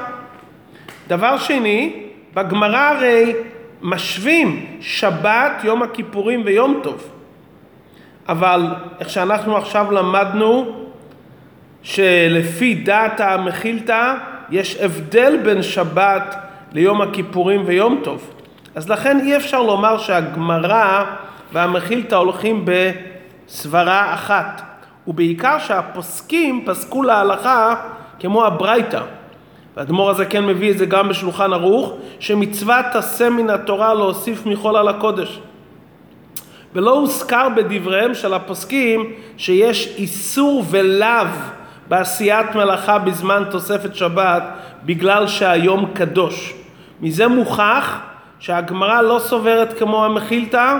דבר 1.08 1.38
שני, 1.38 2.02
בגמרא 2.34 2.78
הרי 2.78 3.34
משווים 3.82 4.66
שבת, 4.80 5.52
יום 5.64 5.82
הכיפורים 5.82 6.42
ויום 6.44 6.80
טוב. 6.82 7.08
אבל 8.28 8.66
איך 9.00 9.10
שאנחנו 9.10 9.56
עכשיו 9.56 9.92
למדנו, 9.92 10.74
שלפי 11.82 12.74
דעת 12.74 13.20
המחילתא 13.20 14.14
יש 14.50 14.76
הבדל 14.76 15.36
בין 15.44 15.62
שבת 15.62 16.36
ליום 16.72 17.02
הכיפורים 17.02 17.62
ויום 17.66 18.00
טוב. 18.04 18.30
אז 18.74 18.90
לכן 18.90 19.20
אי 19.20 19.36
אפשר 19.36 19.62
לומר 19.62 19.98
שהגמרא 19.98 21.04
והמחילתא 21.52 22.14
הולכים 22.14 22.64
בסברה 22.64 24.14
אחת. 24.14 24.62
ובעיקר 25.08 25.58
שהפוסקים 25.58 26.64
פסקו 26.66 27.02
להלכה 27.02 27.74
כמו 28.20 28.44
הברייתא. 28.46 29.00
והאדמו"ר 29.76 30.10
הזה 30.10 30.26
כן 30.26 30.46
מביא 30.46 30.70
את 30.70 30.78
זה 30.78 30.86
גם 30.86 31.08
בשולחן 31.08 31.52
ערוך, 31.52 31.92
שמצוות 32.20 32.86
עשה 32.94 33.30
מן 33.30 33.50
התורה 33.50 33.94
להוסיף 33.94 34.46
מחול 34.46 34.76
על 34.76 34.88
הקודש. 34.88 35.40
ולא 36.74 36.90
הוזכר 36.90 37.48
בדבריהם 37.56 38.14
של 38.14 38.34
הפוסקים 38.34 39.12
שיש 39.36 39.94
איסור 39.96 40.64
ולאו 40.70 41.26
בעשיית 41.88 42.54
מלאכה 42.54 42.98
בזמן 42.98 43.42
תוספת 43.50 43.94
שבת 43.94 44.42
בגלל 44.84 45.26
שהיום 45.26 45.90
קדוש. 45.94 46.54
מזה 47.00 47.28
מוכח 47.28 47.98
שהגמרא 48.38 49.02
לא 49.02 49.18
סוברת 49.18 49.78
כמו 49.78 50.04
המחילתא 50.04 50.78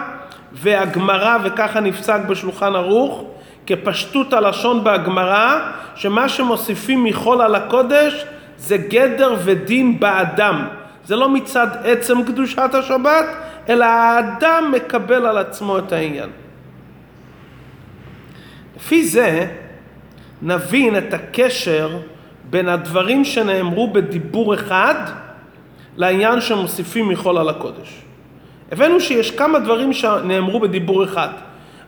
והגמרא, 0.53 1.39
וככה 1.45 1.81
נפסק 1.81 2.21
בשולחן 2.29 2.75
ערוך, 2.75 3.25
כפשטות 3.67 4.33
הלשון 4.33 4.85
בהגמרא, 4.85 5.59
שמה 5.95 6.29
שמוסיפים 6.29 7.05
מחול 7.05 7.41
על 7.41 7.55
הקודש 7.55 8.25
זה 8.59 8.77
גדר 8.77 9.35
ודין 9.45 10.01
באדם. 10.01 10.67
זה 11.05 11.17
לא 11.17 11.29
מצד 11.29 11.67
עצם 11.85 12.23
קדושת 12.23 12.75
השבת, 12.75 13.25
אלא 13.69 13.85
האדם 13.85 14.73
מקבל 14.77 15.27
על 15.27 15.39
עצמו 15.39 15.79
את 15.79 15.93
העניין. 15.93 16.31
לפי 18.77 19.05
זה 19.05 19.47
נבין 20.43 20.99
את 20.99 21.15
הקשר 21.15 21.99
בין 22.51 22.69
הדברים 22.69 23.25
שנאמרו 23.25 23.93
בדיבור 23.93 24.55
אחד 24.55 24.95
לעניין 25.97 26.41
שמוסיפים 26.41 27.09
מחול 27.09 27.39
על 27.39 27.49
הקודש. 27.49 28.08
הבאנו 28.73 29.01
שיש 29.01 29.31
כמה 29.31 29.59
דברים 29.59 29.93
שנאמרו 29.93 30.61
בדיבור 30.61 31.05
אחד. 31.05 31.29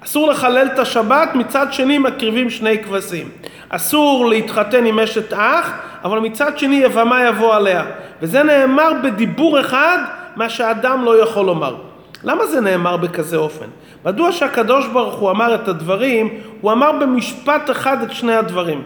אסור 0.05 0.29
לחלל 0.29 0.69
את 0.75 0.79
השבת, 0.79 1.35
מצד 1.35 1.73
שני 1.73 1.99
מקריבים 1.99 2.51
שני 2.51 2.79
כבשים. 2.79 3.29
אסור 3.69 4.29
להתחתן 4.29 4.87
עם 4.87 4.99
אשת 4.99 5.33
אח, 5.33 5.73
אבל 6.05 6.19
מצד 6.19 6.59
שני 6.59 6.77
יבמה 6.77 7.25
יבוא 7.25 7.55
עליה. 7.55 7.85
וזה 8.23 8.43
נאמר 8.43 8.93
בדיבור 9.03 9.61
אחד, 9.61 9.99
מה 10.37 10.49
שאדם 10.49 11.05
לא 11.05 11.23
יכול 11.23 11.47
לומר. 11.47 11.77
למה 12.25 12.47
זה 12.47 12.61
נאמר 12.61 12.97
בכזה 12.97 13.37
אופן? 13.37 13.67
מדוע 14.05 14.33
שהקדוש 14.33 14.87
ברוך 14.87 15.15
הוא 15.15 15.31
אמר 15.31 15.55
את 15.55 15.69
הדברים, 15.69 16.29
הוא 16.61 16.73
אמר 16.73 16.93
במשפט 16.93 17.71
אחד 17.71 18.03
את 18.03 18.13
שני 18.13 18.35
הדברים. 18.35 18.83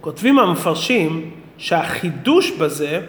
כותבים 0.00 0.38
המפרשים 0.38 1.30
שהחידוש 1.58 2.50
בזה, 2.50 3.00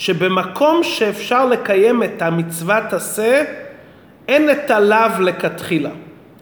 שבמקום 0.00 0.82
שאפשר 0.82 1.46
לקיים 1.46 2.02
את 2.02 2.22
המצוות 2.22 2.92
עשה, 2.92 3.42
אין 4.28 4.50
את 4.50 4.70
הלאו 4.70 5.20
לכתחילה. 5.20 5.90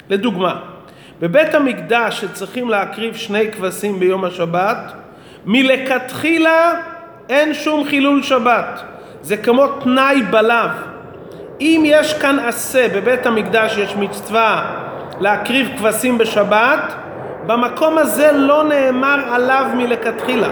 לדוגמה, 0.08 0.60
בבית 1.20 1.54
המקדש 1.54 2.20
שצריכים 2.20 2.68
להקריב 2.68 3.16
שני 3.16 3.52
כבשים 3.52 4.00
ביום 4.00 4.24
השבת, 4.24 4.92
מלכתחילה 5.46 6.72
אין 7.28 7.54
שום 7.54 7.84
חילול 7.84 8.22
שבת. 8.22 8.82
זה 9.22 9.36
כמו 9.36 9.66
תנאי 9.66 10.22
בלאו. 10.30 10.68
אם 11.60 11.82
יש 11.86 12.14
כאן 12.14 12.38
עשה, 12.38 12.88
בבית 12.94 13.26
המקדש 13.26 13.76
יש 13.76 13.96
מצווה 13.96 14.74
להקריב 15.20 15.68
כבשים 15.78 16.18
בשבת, 16.18 16.94
במקום 17.46 17.98
הזה 17.98 18.32
לא 18.32 18.64
נאמר 18.64 19.18
עליו 19.30 19.66
מלכתחילה. 19.76 20.50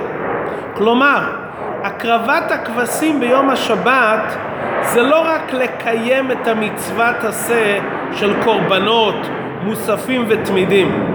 כלומר, 0.76 1.45
הקרבת 1.86 2.50
הכבשים 2.50 3.20
ביום 3.20 3.50
השבת 3.50 4.36
זה 4.82 5.02
לא 5.02 5.20
רק 5.20 5.52
לקיים 5.52 6.30
את 6.32 6.48
המצוות 6.48 7.24
עשה 7.24 7.78
של 8.12 8.32
קורבנות, 8.44 9.28
מוספים 9.62 10.24
ותמידים, 10.28 11.06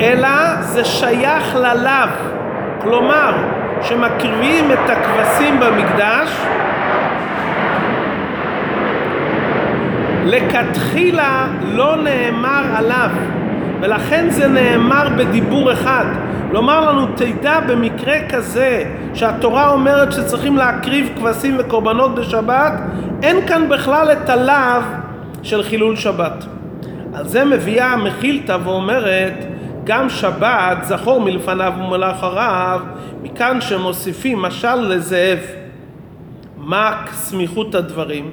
אלא 0.00 0.28
זה 0.60 0.84
שייך 0.84 1.56
ללאו. 1.56 2.08
כלומר, 2.82 3.34
שמקריבים 3.82 4.72
את 4.72 4.90
הכבשים 4.90 5.60
במקדש, 5.60 6.30
לכתחילה 10.24 11.46
לא 11.62 11.96
נאמר 11.96 12.62
עליו, 12.76 13.10
ולכן 13.80 14.30
זה 14.30 14.48
נאמר 14.48 15.08
בדיבור 15.16 15.72
אחד. 15.72 16.27
לומר 16.50 16.92
לנו, 16.92 17.06
תדע 17.16 17.60
במקרה 17.60 18.28
כזה 18.28 18.94
שהתורה 19.14 19.70
אומרת 19.70 20.12
שצריכים 20.12 20.56
להקריב 20.56 21.08
כבשים 21.16 21.56
וקורבנות 21.58 22.14
בשבת, 22.14 22.72
אין 23.22 23.46
כאן 23.46 23.68
בכלל 23.68 24.12
את 24.12 24.28
הלאו 24.28 24.82
של 25.42 25.62
חילול 25.62 25.96
שבת. 25.96 26.44
על 27.14 27.28
זה 27.28 27.44
מביאה 27.44 27.92
המחילתא 27.92 28.58
ואומרת, 28.64 29.44
גם 29.84 30.08
שבת 30.08 30.78
זכור 30.82 31.20
מלפניו 31.20 31.72
ומלאחריו, 31.78 32.80
מכאן 33.22 33.60
שמוסיפים 33.60 34.42
משל 34.42 34.74
לזאב. 34.74 35.38
מה 36.56 37.02
סמיכות 37.12 37.74
הדברים? 37.74 38.30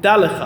דע 0.00 0.16
לך, 0.16 0.44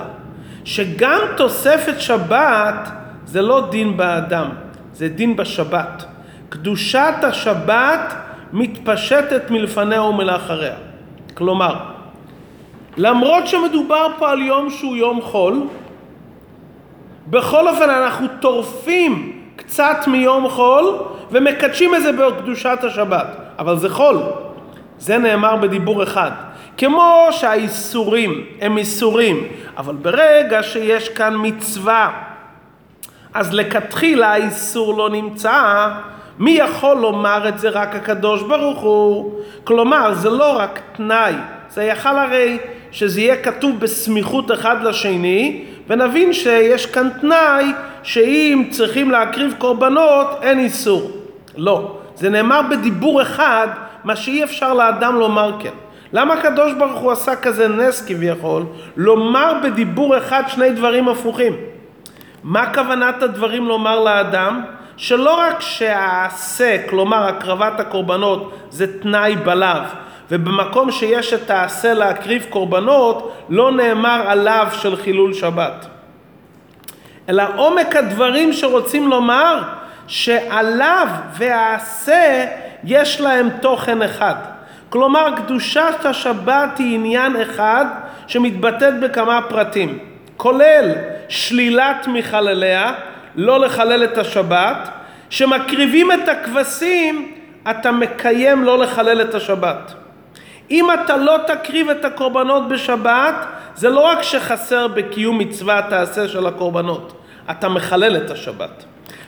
שגם 0.64 1.20
תוספת 1.36 2.00
שבת 2.00 2.90
זה 3.24 3.42
לא 3.42 3.68
דין 3.70 3.96
באדם, 3.96 4.48
זה 4.92 5.08
דין 5.08 5.36
בשבת. 5.36 6.04
קדושת 6.50 7.14
השבת 7.22 8.14
מתפשטת 8.52 9.50
מלפניה 9.50 10.02
ומלאחריה. 10.02 10.74
כלומר, 11.34 11.74
למרות 12.96 13.46
שמדובר 13.46 14.06
פה 14.18 14.30
על 14.30 14.42
יום 14.42 14.70
שהוא 14.70 14.96
יום 14.96 15.22
חול, 15.22 15.62
בכל 17.26 17.68
אופן 17.68 17.90
אנחנו 17.90 18.26
טורפים 18.40 19.42
קצת 19.56 19.96
מיום 20.06 20.48
חול 20.48 20.98
ומקדשים 21.30 21.94
את 21.94 22.02
זה 22.02 22.12
בקדושת 22.12 22.78
השבת, 22.82 23.26
אבל 23.58 23.76
זה 23.76 23.88
חול. 23.88 24.18
זה 24.98 25.18
נאמר 25.18 25.56
בדיבור 25.56 26.02
אחד. 26.02 26.30
כמו 26.76 27.28
שהאיסורים 27.30 28.44
הם 28.60 28.78
איסורים, 28.78 29.48
אבל 29.76 29.94
ברגע 29.94 30.62
שיש 30.62 31.08
כאן 31.08 31.34
מצווה, 31.36 32.10
אז 33.34 33.54
לכתחילה 33.54 34.32
האיסור 34.32 34.98
לא 34.98 35.10
נמצא, 35.10 35.88
מי 36.40 36.50
יכול 36.50 36.96
לומר 36.96 37.48
את 37.48 37.58
זה? 37.58 37.68
רק 37.68 37.94
הקדוש 37.94 38.42
ברוך 38.42 38.80
הוא. 38.80 39.40
כלומר, 39.64 40.14
זה 40.14 40.30
לא 40.30 40.58
רק 40.58 40.80
תנאי, 40.96 41.34
זה 41.70 41.84
יכל 41.84 42.18
הרי 42.18 42.58
שזה 42.90 43.20
יהיה 43.20 43.36
כתוב 43.36 43.80
בסמיכות 43.80 44.52
אחד 44.52 44.82
לשני, 44.82 45.64
ונבין 45.88 46.32
שיש 46.32 46.86
כאן 46.86 47.08
תנאי 47.20 47.72
שאם 48.02 48.64
צריכים 48.70 49.10
להקריב 49.10 49.54
קורבנות, 49.58 50.26
אין 50.42 50.58
איסור. 50.58 51.10
לא. 51.56 51.96
זה 52.14 52.30
נאמר 52.30 52.60
בדיבור 52.70 53.22
אחד, 53.22 53.68
מה 54.04 54.16
שאי 54.16 54.44
אפשר 54.44 54.74
לאדם 54.74 55.14
לומר 55.18 55.52
כן. 55.58 55.70
למה 56.12 56.34
הקדוש 56.34 56.72
ברוך 56.72 57.00
הוא 57.00 57.12
עשה 57.12 57.36
כזה 57.36 57.68
נס 57.68 58.06
כביכול? 58.06 58.62
לומר 58.96 59.52
בדיבור 59.62 60.18
אחד 60.18 60.42
שני 60.48 60.70
דברים 60.70 61.08
הפוכים. 61.08 61.52
מה 62.44 62.74
כוונת 62.74 63.22
הדברים 63.22 63.68
לומר 63.68 64.00
לאדם? 64.00 64.62
שלא 65.00 65.40
רק 65.40 65.60
שהעשה, 65.60 66.76
כלומר 66.88 67.26
הקרבת 67.26 67.80
הקורבנות, 67.80 68.58
זה 68.70 69.00
תנאי 69.00 69.36
בלאו, 69.36 69.80
ובמקום 70.30 70.90
שיש 70.90 71.32
את 71.32 71.50
העשה 71.50 71.94
להקריב 71.94 72.46
קורבנות, 72.50 73.36
לא 73.48 73.72
נאמר 73.72 74.22
עליו 74.26 74.68
של 74.72 74.96
חילול 74.96 75.34
שבת. 75.34 75.86
אלא 77.28 77.42
עומק 77.56 77.96
הדברים 77.96 78.52
שרוצים 78.52 79.08
לומר, 79.08 79.62
שעליו 80.06 81.08
והעשה 81.32 82.44
יש 82.84 83.20
להם 83.20 83.48
תוכן 83.60 84.02
אחד. 84.02 84.34
כלומר, 84.88 85.26
קדושת 85.36 85.94
השבת 86.04 86.78
היא 86.78 86.94
עניין 86.94 87.36
אחד 87.36 87.86
שמתבטאת 88.26 89.00
בכמה 89.00 89.40
פרטים, 89.48 89.98
כולל 90.36 90.92
שלילת 91.28 92.06
מחלליה, 92.06 92.92
לא 93.36 93.60
לחלל 93.60 94.04
את 94.04 94.18
השבת, 94.18 94.88
שמקריבים 95.30 96.12
את 96.12 96.28
הכבשים, 96.28 97.32
אתה 97.70 97.92
מקיים 97.92 98.64
לא 98.64 98.78
לחלל 98.78 99.20
את 99.20 99.34
השבת. 99.34 99.94
אם 100.70 100.86
אתה 100.90 101.16
לא 101.16 101.36
תקריב 101.46 101.90
את 101.90 102.04
הקורבנות 102.04 102.68
בשבת, 102.68 103.34
זה 103.74 103.90
לא 103.90 104.00
רק 104.00 104.22
שחסר 104.22 104.88
בקיום 104.88 105.38
מצוות 105.38 105.92
העשה 105.92 106.28
של 106.28 106.46
הקורבנות, 106.46 107.22
אתה 107.50 107.68
מחלל 107.68 108.16
את 108.16 108.30
השבת. 108.30 108.84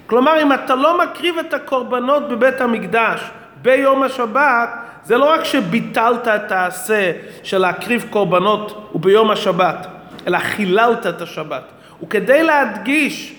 כלומר, 0.07 0.43
אם 0.43 0.53
אתה 0.53 0.75
לא 0.75 0.99
מקריב 0.99 1.39
את 1.39 1.55
הקורבנות 1.55 2.29
בבית 2.29 2.61
המקדש 2.61 3.21
ביום 3.63 4.03
השבת, 4.03 4.69
זה 5.05 5.19
לא 5.19 5.25
רק 5.25 5.45
שביטלת 5.45 6.29
את 6.29 6.53
העשה 6.53 7.13
של 7.43 7.59
להקריב 7.59 8.07
קורבנות 8.11 8.91
וביום 8.95 9.31
השבת, 9.31 9.87
אלא 10.27 10.39
חיללת 10.39 11.07
את 11.07 11.23
השבת. 11.23 11.63
וכדי 12.03 12.43
להדגיש 12.43 13.35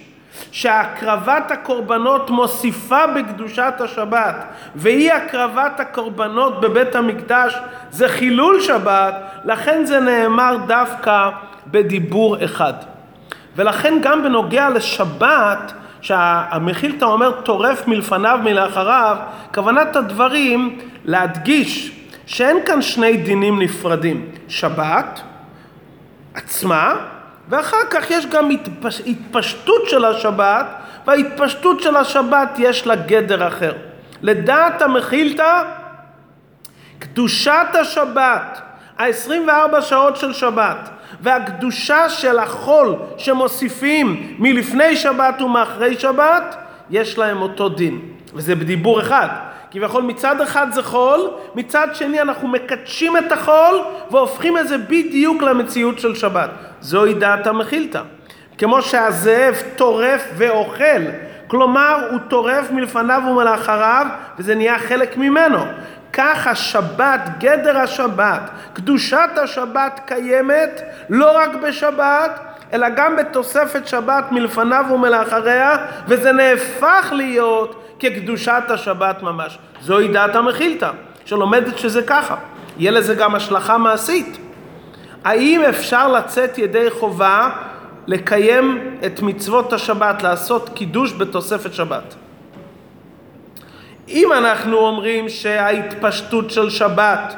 שהקרבת 0.52 1.52
הקורבנות 1.52 2.30
מוסיפה 2.30 3.08
בקדושת 3.08 3.74
השבת, 3.80 4.36
ואי 4.76 5.12
הקרבת 5.12 5.80
הקורבנות 5.80 6.62
בבית 6.62 6.96
המקדש 6.96 7.58
זה 7.92 8.08
חילול 8.08 8.62
שבת, 8.62 9.16
לכן 9.46 9.86
זה 9.86 10.00
נאמר 10.00 10.58
דווקא 10.68 11.30
בדיבור 11.68 12.44
אחד. 12.44 12.74
ולכן 13.56 13.94
גם 14.02 14.24
בנוגע 14.24 14.70
לשבת, 14.70 15.74
שהמחילתא 16.02 17.06
אומר 17.06 17.32
טורף 17.32 17.88
מלפניו 17.88 18.40
מלאחריו, 18.44 19.18
כוונת 19.54 19.96
הדברים 19.96 20.80
להדגיש 21.06 22.00
שאין 22.26 22.58
כאן 22.66 22.82
שני 22.82 23.18
דינים 23.18 23.62
נפרדים, 23.62 24.26
שבת 24.48 25.22
עצמה 26.34 26.96
ואחר 27.50 27.86
כך 27.92 28.12
יש 28.12 28.26
גם 28.26 28.50
התפש... 28.50 29.02
התפשטות 29.08 29.90
של 29.90 30.06
השבת 30.06 30.66
וההתפשטות 31.08 31.82
של 31.82 31.96
השבת 31.96 32.50
יש 32.58 32.88
לה 32.88 32.96
גדר 32.96 33.48
אחר. 33.48 33.74
לדעת 34.22 34.82
המחילתא 34.82 35.62
קדושת 37.00 37.68
השבת, 37.82 38.62
ה-24 39.00 39.82
שעות 39.82 40.18
של 40.18 40.34
שבת 40.34 40.90
והקדושה 41.22 42.10
של 42.10 42.40
החול 42.40 42.96
שמוסיפים 43.18 44.36
מלפני 44.40 44.98
שבת 44.98 45.42
ומאחרי 45.42 46.00
שבת, 46.00 46.56
יש 46.90 47.18
להם 47.18 47.42
אותו 47.42 47.70
דין. 47.70 48.02
וזה 48.34 48.56
בדיבור 48.56 49.02
אחד. 49.02 49.28
כביכול 49.74 50.04
מצד 50.04 50.42
אחד 50.42 50.68
זה 50.72 50.84
חול, 50.84 51.30
מצד 51.56 51.88
שני 51.94 52.22
אנחנו 52.22 52.48
מקדשים 52.48 53.18
את 53.18 53.32
החול 53.32 53.82
והופכים 54.12 54.58
את 54.58 54.68
זה 54.68 54.78
בדיוק 54.78 55.44
למציאות 55.44 56.00
של 56.00 56.16
שבת. 56.16 56.50
זוהי 56.82 57.14
דעת 57.14 57.48
המחילתא. 57.48 58.02
כמו 58.58 58.82
שהזאב 58.82 59.64
טורף 59.76 60.28
ואוכל, 60.38 61.02
כלומר 61.48 62.08
הוא 62.12 62.20
טורף 62.28 62.72
מלפניו 62.72 63.22
ומלאחריו 63.30 64.06
וזה 64.40 64.56
נהיה 64.56 64.80
חלק 64.80 65.18
ממנו. 65.18 65.60
כך 66.14 66.48
השבת, 66.48 67.22
גדר 67.40 67.78
השבת, 67.78 68.42
קדושת 68.74 69.30
השבת 69.44 70.00
קיימת 70.06 70.82
לא 71.10 71.38
רק 71.38 71.56
בשבת, 71.56 72.40
אלא 72.74 72.90
גם 72.90 73.16
בתוספת 73.16 73.88
שבת 73.88 74.32
מלפניו 74.32 74.86
ומלאחריה, 74.94 75.76
וזה 76.08 76.32
נהפך 76.32 77.14
להיות 77.16 77.83
כקדושת 78.04 78.64
השבת 78.70 79.24
ממש. 79.24 79.58
זוהי 79.82 80.08
דעת 80.08 80.36
המחילתא, 80.36 80.90
שלומדת 81.26 81.78
שזה 81.78 82.02
ככה. 82.02 82.36
יהיה 82.78 82.92
לזה 82.92 83.16
גם 83.16 83.36
השלכה 83.36 83.78
מעשית. 83.78 84.38
האם 85.24 85.62
אפשר 85.70 86.12
לצאת 86.12 86.58
ידי 86.58 86.90
חובה 86.90 87.50
לקיים 88.08 88.98
את 89.06 89.22
מצוות 89.22 89.74
השבת, 89.74 90.24
לעשות 90.24 90.70
קידוש 90.74 91.14
בתוספת 91.14 91.74
שבת? 91.74 92.16
אם 94.10 94.34
אנחנו 94.34 94.78
אומרים 94.78 95.30
שההתפשטות 95.30 96.52
של 96.52 96.70
שבת, 96.70 97.36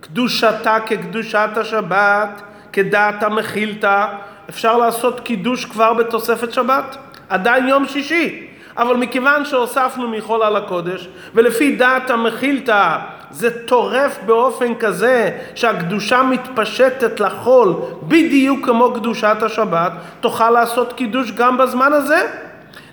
קדושתה 0.00 0.80
כקדושת 0.86 1.50
השבת, 1.56 2.42
כדעת 2.72 3.22
המחילתא, 3.22 4.06
אפשר 4.48 4.76
לעשות 4.76 5.20
קידוש 5.20 5.64
כבר 5.64 5.94
בתוספת 5.94 6.52
שבת, 6.52 6.96
עדיין 7.28 7.68
יום 7.68 7.86
שישי. 7.86 8.51
אבל 8.76 8.96
מכיוון 8.96 9.44
שהוספנו 9.44 10.08
מחול 10.08 10.42
על 10.42 10.56
הקודש, 10.56 11.08
ולפי 11.34 11.76
דעת 11.76 12.10
המחילתא 12.10 12.98
זה 13.30 13.66
טורף 13.66 14.18
באופן 14.26 14.74
כזה 14.74 15.38
שהקדושה 15.54 16.22
מתפשטת 16.22 17.20
לחול 17.20 17.74
בדיוק 18.02 18.64
כמו 18.64 18.92
קדושת 18.94 19.36
השבת, 19.42 19.92
תוכל 20.20 20.50
לעשות 20.50 20.92
קידוש 20.92 21.32
גם 21.32 21.58
בזמן 21.58 21.92
הזה. 21.92 22.26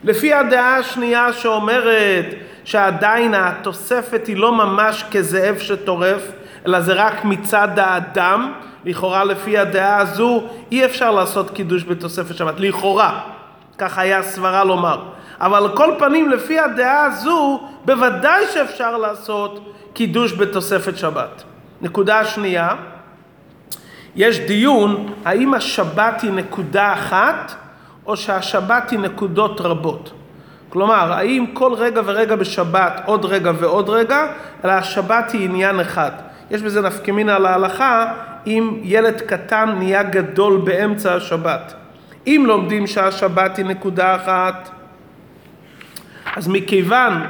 לפי 0.03 0.33
הדעה 0.33 0.77
השנייה 0.77 1.33
שאומרת 1.33 2.25
שעדיין 2.63 3.33
התוספת 3.33 4.27
היא 4.27 4.37
לא 4.37 4.51
ממש 4.51 5.05
כזאב 5.11 5.57
שטורף, 5.57 6.21
אלא 6.65 6.81
זה 6.81 6.93
רק 6.93 7.25
מצד 7.25 7.79
האדם, 7.79 8.53
לכאורה 8.85 9.23
לפי 9.23 9.57
הדעה 9.57 9.97
הזו 9.97 10.43
אי 10.71 10.85
אפשר 10.85 11.11
לעשות 11.11 11.49
קידוש 11.49 11.83
בתוספת 11.83 12.35
שבת, 12.35 12.59
לכאורה, 12.59 13.19
כך 13.77 13.97
היה 13.97 14.23
סברה 14.23 14.63
לומר. 14.63 14.99
אבל 15.41 15.57
על 15.57 15.75
כל 15.77 15.91
פנים 15.99 16.29
לפי 16.29 16.59
הדעה 16.59 17.03
הזו 17.03 17.61
בוודאי 17.85 18.43
שאפשר 18.53 18.97
לעשות 18.97 19.73
קידוש 19.93 20.33
בתוספת 20.33 20.97
שבת. 20.97 21.43
נקודה 21.81 22.25
שנייה, 22.25 22.69
יש 24.15 24.39
דיון 24.39 25.13
האם 25.25 25.53
השבת 25.53 26.21
היא 26.21 26.31
נקודה 26.31 26.93
אחת 26.93 27.53
או 28.05 28.17
שהשבת 28.17 28.89
היא 28.91 28.99
נקודות 28.99 29.61
רבות. 29.61 30.11
כלומר, 30.69 31.13
האם 31.13 31.45
כל 31.53 31.73
רגע 31.73 32.01
ורגע 32.05 32.35
בשבת 32.35 33.01
עוד 33.05 33.25
רגע 33.25 33.51
ועוד 33.59 33.89
רגע, 33.89 34.25
אלא 34.65 34.71
השבת 34.71 35.31
היא 35.31 35.45
עניין 35.45 35.79
אחד. 35.79 36.11
יש 36.51 36.61
בזה 36.61 36.81
נפקמינה 36.81 37.39
להלכה 37.39 38.13
אם 38.47 38.79
ילד 38.83 39.21
קטן 39.21 39.75
נהיה 39.77 40.03
גדול 40.03 40.57
באמצע 40.57 41.15
השבת. 41.15 41.73
אם 42.27 42.43
לומדים 42.47 42.87
שהשבת 42.87 43.57
היא 43.57 43.65
נקודה 43.65 44.15
אחת, 44.15 44.69
אז 46.35 46.47
מכיוון 46.47 47.27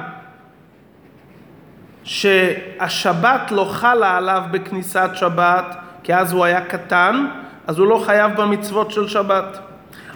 שהשבת 2.04 3.52
לא 3.52 3.70
חלה 3.72 4.18
עליו 4.18 4.44
בכניסת 4.52 5.10
שבת, 5.14 5.76
כי 6.04 6.16
אז 6.16 6.32
הוא 6.32 6.46
היה 6.46 6.62
קטן, 6.62 7.26
אז 7.68 7.80
הוא 7.80 7.88
לא 7.88 8.04
חייב 8.06 8.42
במצוות 8.42 8.92
של 8.92 9.08
שבת. 9.08 9.60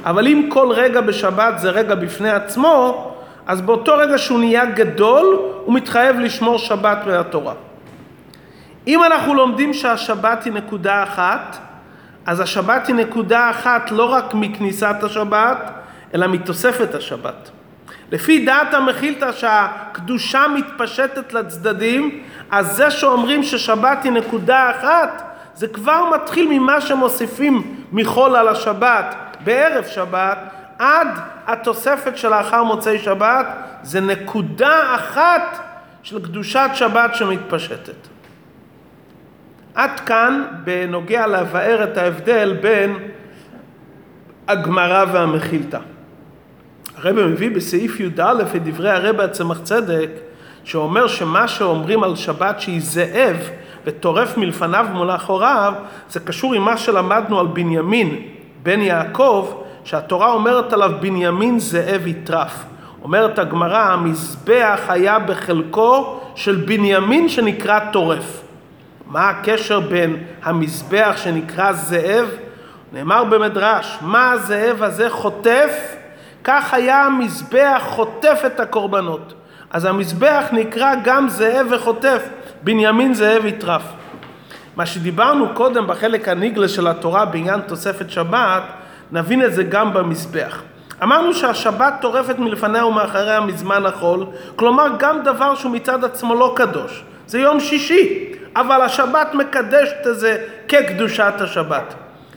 אבל 0.05 0.27
אם 0.27 0.49
כל 0.53 0.67
רגע 0.71 1.01
בשבת 1.01 1.59
זה 1.59 1.69
רגע 1.69 1.95
בפני 1.95 2.29
עצמו, 2.29 3.09
אז 3.47 3.61
באותו 3.61 3.97
רגע 3.97 4.17
שהוא 4.17 4.39
נהיה 4.39 4.65
גדול, 4.65 5.39
הוא 5.65 5.75
מתחייב 5.75 6.19
לשמור 6.19 6.57
שבת 6.57 6.97
מהתורה. 7.07 7.53
אם 8.87 9.03
אנחנו 9.03 9.33
לומדים 9.33 9.73
שהשבת 9.73 10.43
היא 10.43 10.53
נקודה 10.53 11.03
אחת, 11.03 11.57
אז 12.25 12.39
השבת 12.39 12.87
היא 12.87 12.95
נקודה 12.95 13.49
אחת 13.49 13.91
לא 13.91 14.05
רק 14.05 14.33
מכניסת 14.33 14.95
השבת, 15.03 15.71
אלא 16.13 16.27
מתוספת 16.27 16.95
השבת. 16.95 17.51
לפי 18.13 18.45
דעת 18.45 18.73
המחילתא 18.73 19.31
שהקדושה 19.31 20.45
מתפשטת 20.55 21.33
לצדדים, 21.33 22.23
אז 22.51 22.75
זה 22.75 22.91
שאומרים 22.91 23.43
ששבת 23.43 24.03
היא 24.03 24.11
נקודה 24.11 24.71
אחת, 24.71 25.21
זה 25.55 25.67
כבר 25.67 26.03
מתחיל 26.15 26.47
ממה 26.49 26.81
שמוסיפים 26.81 27.75
מחול 27.91 28.35
על 28.35 28.47
השבת 28.47 29.15
בערב 29.43 29.85
שבת, 29.85 30.37
עד 30.79 31.07
התוספת 31.47 32.17
שלאחר 32.17 32.63
מוצאי 32.63 32.99
שבת, 32.99 33.45
זה 33.83 34.01
נקודה 34.01 34.95
אחת 34.95 35.59
של 36.03 36.23
קדושת 36.23 36.69
שבת 36.73 37.15
שמתפשטת. 37.15 38.07
עד 39.75 39.99
כאן 39.99 40.43
בנוגע 40.63 41.27
לבאר 41.27 41.83
את 41.83 41.97
ההבדל 41.97 42.57
בין 42.61 42.97
הגמרא 44.47 45.05
והמחילתא. 45.11 45.79
הרב 47.03 47.15
מביא 47.15 47.51
בסעיף 47.51 47.99
י"א 47.99 48.33
את 48.55 48.63
דברי 48.63 48.91
הרב 48.91 49.19
הצמח 49.19 49.59
צדק, 49.63 50.09
שאומר 50.63 51.07
שמה 51.07 51.47
שאומרים 51.47 52.03
על 52.03 52.15
שבת 52.15 52.59
שהיא 52.59 52.81
זאב 52.81 53.37
וטורף 53.85 54.37
מלפניו 54.37 54.85
ומאחוריו, 54.91 55.73
זה 56.09 56.19
קשור 56.19 56.53
עם 56.53 56.61
מה 56.61 56.77
שלמדנו 56.77 57.39
על 57.39 57.47
בנימין 57.47 58.21
בן 58.63 58.81
יעקב, 58.81 59.53
שהתורה 59.83 60.31
אומרת 60.31 60.73
עליו 60.73 60.91
בנימין 60.99 61.59
זאב 61.59 62.07
יטרף. 62.07 62.63
אומרת 63.03 63.39
הגמרא, 63.39 63.79
המזבח 63.79 64.79
היה 64.87 65.19
בחלקו 65.19 66.19
של 66.35 66.55
בנימין 66.55 67.29
שנקרא 67.29 67.79
טורף. 67.91 68.41
מה 69.07 69.29
הקשר 69.29 69.79
בין 69.79 70.17
המזבח 70.43 71.13
שנקרא 71.17 71.71
זאב? 71.71 72.27
נאמר 72.93 73.23
במדרש, 73.23 73.97
מה 74.01 74.31
הזאב 74.31 74.83
הזה 74.83 75.09
חוטף? 75.09 75.95
כך 76.43 76.73
היה 76.73 77.05
המזבח 77.05 77.83
חוטף 77.85 78.41
את 78.45 78.59
הקורבנות. 78.59 79.33
אז 79.71 79.85
המזבח 79.85 80.45
נקרא 80.51 80.95
גם 81.03 81.29
זאב 81.29 81.67
וחוטף, 81.69 82.23
בנימין 82.63 83.13
זאב 83.13 83.45
יטרף. 83.45 83.81
מה 84.75 84.85
שדיברנו 84.85 85.53
קודם 85.53 85.87
בחלק 85.87 86.27
הניגלה 86.27 86.67
של 86.67 86.87
התורה 86.87 87.25
בעניין 87.25 87.61
תוספת 87.61 88.09
שבת, 88.09 88.63
נבין 89.11 89.45
את 89.45 89.53
זה 89.53 89.63
גם 89.63 89.93
במזבח. 89.93 90.61
אמרנו 91.03 91.33
שהשבת 91.33 91.93
טורפת 92.01 92.39
מלפניה 92.39 92.85
ומאחריה 92.85 93.41
מזמן 93.41 93.85
החול, 93.85 94.25
כלומר 94.55 94.87
גם 94.99 95.23
דבר 95.23 95.55
שהוא 95.55 95.71
מצד 95.71 96.03
עצמו 96.03 96.35
לא 96.35 96.53
קדוש. 96.55 97.03
זה 97.27 97.39
יום 97.39 97.59
שישי, 97.59 98.33
אבל 98.55 98.81
השבת 98.81 99.33
מקדשת 99.33 100.07
את 100.07 100.19
זה 100.19 100.37
כקדושת 100.67 101.33
השבת. 101.39 101.93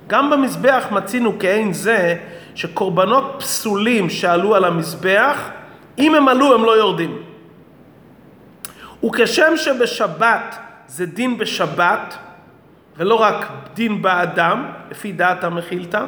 גם 0.06 0.30
במזבח 0.30 0.84
מצינו 0.90 1.36
כעין 1.38 1.72
זה 1.72 2.16
שקורבנות 2.56 3.34
פסולים 3.38 4.10
שעלו 4.10 4.54
על 4.54 4.64
המזבח, 4.64 5.50
אם 5.98 6.14
הם 6.14 6.28
עלו 6.28 6.54
הם 6.54 6.64
לא 6.64 6.78
יורדים. 6.78 7.22
וכשם 9.04 9.52
שבשבת 9.56 10.56
זה 10.86 11.06
דין 11.06 11.38
בשבת, 11.38 12.16
ולא 12.96 13.14
רק 13.14 13.46
דין 13.74 14.02
באדם, 14.02 14.66
לפי 14.90 15.12
דעת 15.12 15.44
המחילתא, 15.44 16.04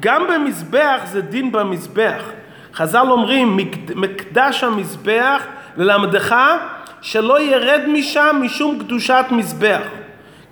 גם 0.00 0.26
במזבח 0.26 1.00
זה 1.04 1.20
דין 1.20 1.52
במזבח. 1.52 2.22
חז"ל 2.74 3.06
אומרים, 3.10 3.56
מקדש 3.94 4.64
המזבח 4.64 5.42
ללמדך 5.76 6.36
שלא 7.00 7.40
ירד 7.40 7.80
משם 7.88 8.40
משום 8.42 8.78
קדושת 8.78 9.24
מזבח. 9.30 9.82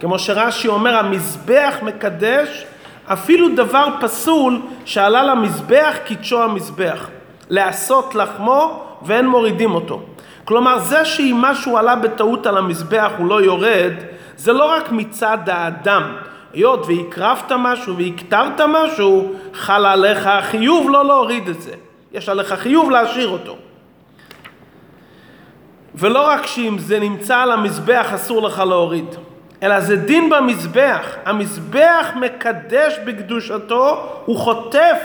כמו 0.00 0.18
שרש"י 0.18 0.68
אומר, 0.68 0.96
המזבח 0.96 1.74
מקדש 1.82 2.66
אפילו 3.12 3.48
דבר 3.56 3.86
פסול 4.00 4.60
שעלה 4.84 5.22
למזבח, 5.22 5.96
קידשו 6.04 6.42
המזבח. 6.42 7.08
לעשות 7.50 8.14
לחמו 8.14 8.82
ואין 9.02 9.26
מורידים 9.26 9.74
אותו. 9.74 10.02
כלומר, 10.44 10.78
זה 10.78 11.04
שאם 11.04 11.36
משהו 11.40 11.76
עלה 11.76 11.96
בטעות 11.96 12.46
על 12.46 12.58
המזבח 12.58 13.12
הוא 13.18 13.26
לא 13.26 13.42
יורד, 13.42 13.92
זה 14.36 14.52
לא 14.52 14.64
רק 14.70 14.92
מצד 14.92 15.38
האדם. 15.46 16.02
היות 16.52 16.86
והקרבת 16.86 17.52
משהו 17.58 17.96
והקטרת 17.96 18.60
משהו, 18.60 19.32
חל 19.54 19.86
עליך 19.86 20.28
חיוב 20.40 20.90
לא 20.90 21.04
להוריד 21.04 21.48
את 21.48 21.62
זה. 21.62 21.72
יש 22.12 22.28
עליך 22.28 22.52
חיוב 22.52 22.90
להשאיר 22.90 23.28
אותו. 23.28 23.56
ולא 25.94 26.28
רק 26.28 26.46
שאם 26.46 26.78
זה 26.78 27.00
נמצא 27.00 27.36
על 27.36 27.52
המזבח 27.52 28.12
אסור 28.14 28.42
לך 28.42 28.58
להוריד, 28.58 29.14
אלא 29.62 29.80
זה 29.80 29.96
דין 29.96 30.30
במזבח. 30.30 31.16
המזבח 31.24 32.06
מקדש 32.16 32.98
בקדושתו, 33.04 34.08
הוא 34.24 34.36
חוטף 34.36 34.98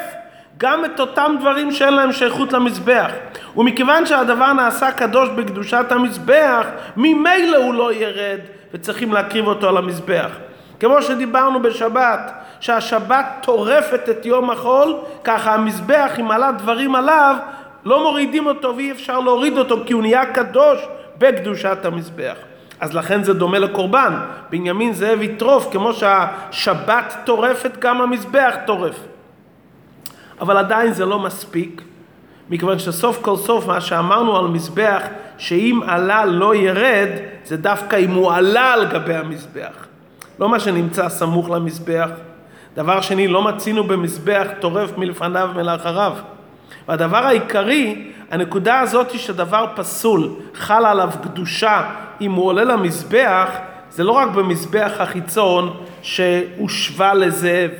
גם 0.58 0.86
את 0.86 1.00
אותם 1.00 1.36
דברים 1.40 1.72
שאין 1.72 1.94
להם 1.94 2.12
שייכות 2.12 2.54
למזבח. 2.54 3.12
ומכיוון 3.58 4.06
שהדבר 4.06 4.54
נעשה 4.54 4.92
קדוש 4.92 5.30
בקדושת 5.30 5.86
המזבח, 5.90 6.68
ממילא 6.98 7.58
הוא 7.58 7.74
לא 7.74 7.94
ירד 7.94 8.40
וצריכים 8.74 9.14
להקריב 9.14 9.48
אותו 9.48 9.70
על 9.70 9.78
המזבח. 9.78 10.30
כמו 10.80 11.02
שדיברנו 11.02 11.62
בשבת, 11.62 12.32
שהשבת 12.60 13.26
טורפת 13.42 14.10
את 14.10 14.26
יום 14.26 14.50
החול, 14.50 14.96
ככה 15.24 15.54
המזבח, 15.54 16.12
אם 16.20 16.32
עלה 16.32 16.52
דברים 16.52 16.96
עליו, 16.96 17.36
לא 17.86 18.04
מורידים 18.04 18.46
אותו 18.46 18.74
ואי 18.78 18.92
אפשר 18.92 19.20
להוריד 19.20 19.58
אותו 19.58 19.78
כי 19.86 19.94
הוא 19.94 20.02
נהיה 20.02 20.26
קדוש 20.26 20.80
בקדושת 21.18 21.86
המזבח. 21.86 22.36
אז 22.80 22.94
לכן 22.94 23.24
זה 23.24 23.34
דומה 23.34 23.60
לקורבן. 23.60 24.14
בנימין 24.50 24.94
זאב 24.94 25.22
יטרוף, 25.22 25.68
כמו 25.72 25.94
שהשבת 25.94 27.16
טורפת, 27.26 27.78
גם 27.80 28.02
המזבח 28.02 28.56
טורף. 28.66 29.00
אבל 30.42 30.58
עדיין 30.58 30.94
זה 30.94 31.06
לא 31.06 31.20
מספיק, 31.20 31.82
מכיוון 32.50 32.80
שסוף 32.80 33.22
כל 33.22 33.36
סוף 33.36 33.68
מה 33.68 33.82
שאמרנו 33.82 34.38
על 34.38 34.48
מזבח, 34.48 35.02
שאם 35.38 35.80
עלה 35.88 36.26
לא 36.26 36.56
ירד, 36.56 37.10
זה 37.46 37.58
דווקא 37.58 37.96
אם 37.96 38.12
הוא 38.12 38.32
עלה 38.32 38.74
על 38.74 38.86
גבי 38.86 39.16
המזבח. 39.16 39.86
לא 40.40 40.50
מה 40.50 40.60
שנמצא 40.60 41.10
סמוך 41.10 41.50
למזבח. 41.50 42.10
דבר 42.76 43.02
שני, 43.02 43.28
לא 43.28 43.42
מצינו 43.42 43.84
במזבח 43.84 44.48
טורף 44.60 44.98
מלפניו 44.98 45.50
ולאחריו. 45.56 46.14
והדבר 46.88 47.18
העיקרי, 47.26 48.04
הנקודה 48.32 48.80
הזאת 48.80 49.12
היא 49.12 49.20
שדבר 49.20 49.66
פסול, 49.76 50.30
חל 50.54 50.86
עליו 50.86 51.10
קדושה 51.24 51.82
אם 52.22 52.32
הוא 52.32 52.46
עולה 52.46 52.64
למזבח, 52.64 53.50
זה 53.90 54.04
לא 54.04 54.12
רק 54.12 54.30
במזבח 54.30 54.92
החיצון 55.00 55.74
שהושווה 56.02 57.14
לזאב 57.14 57.72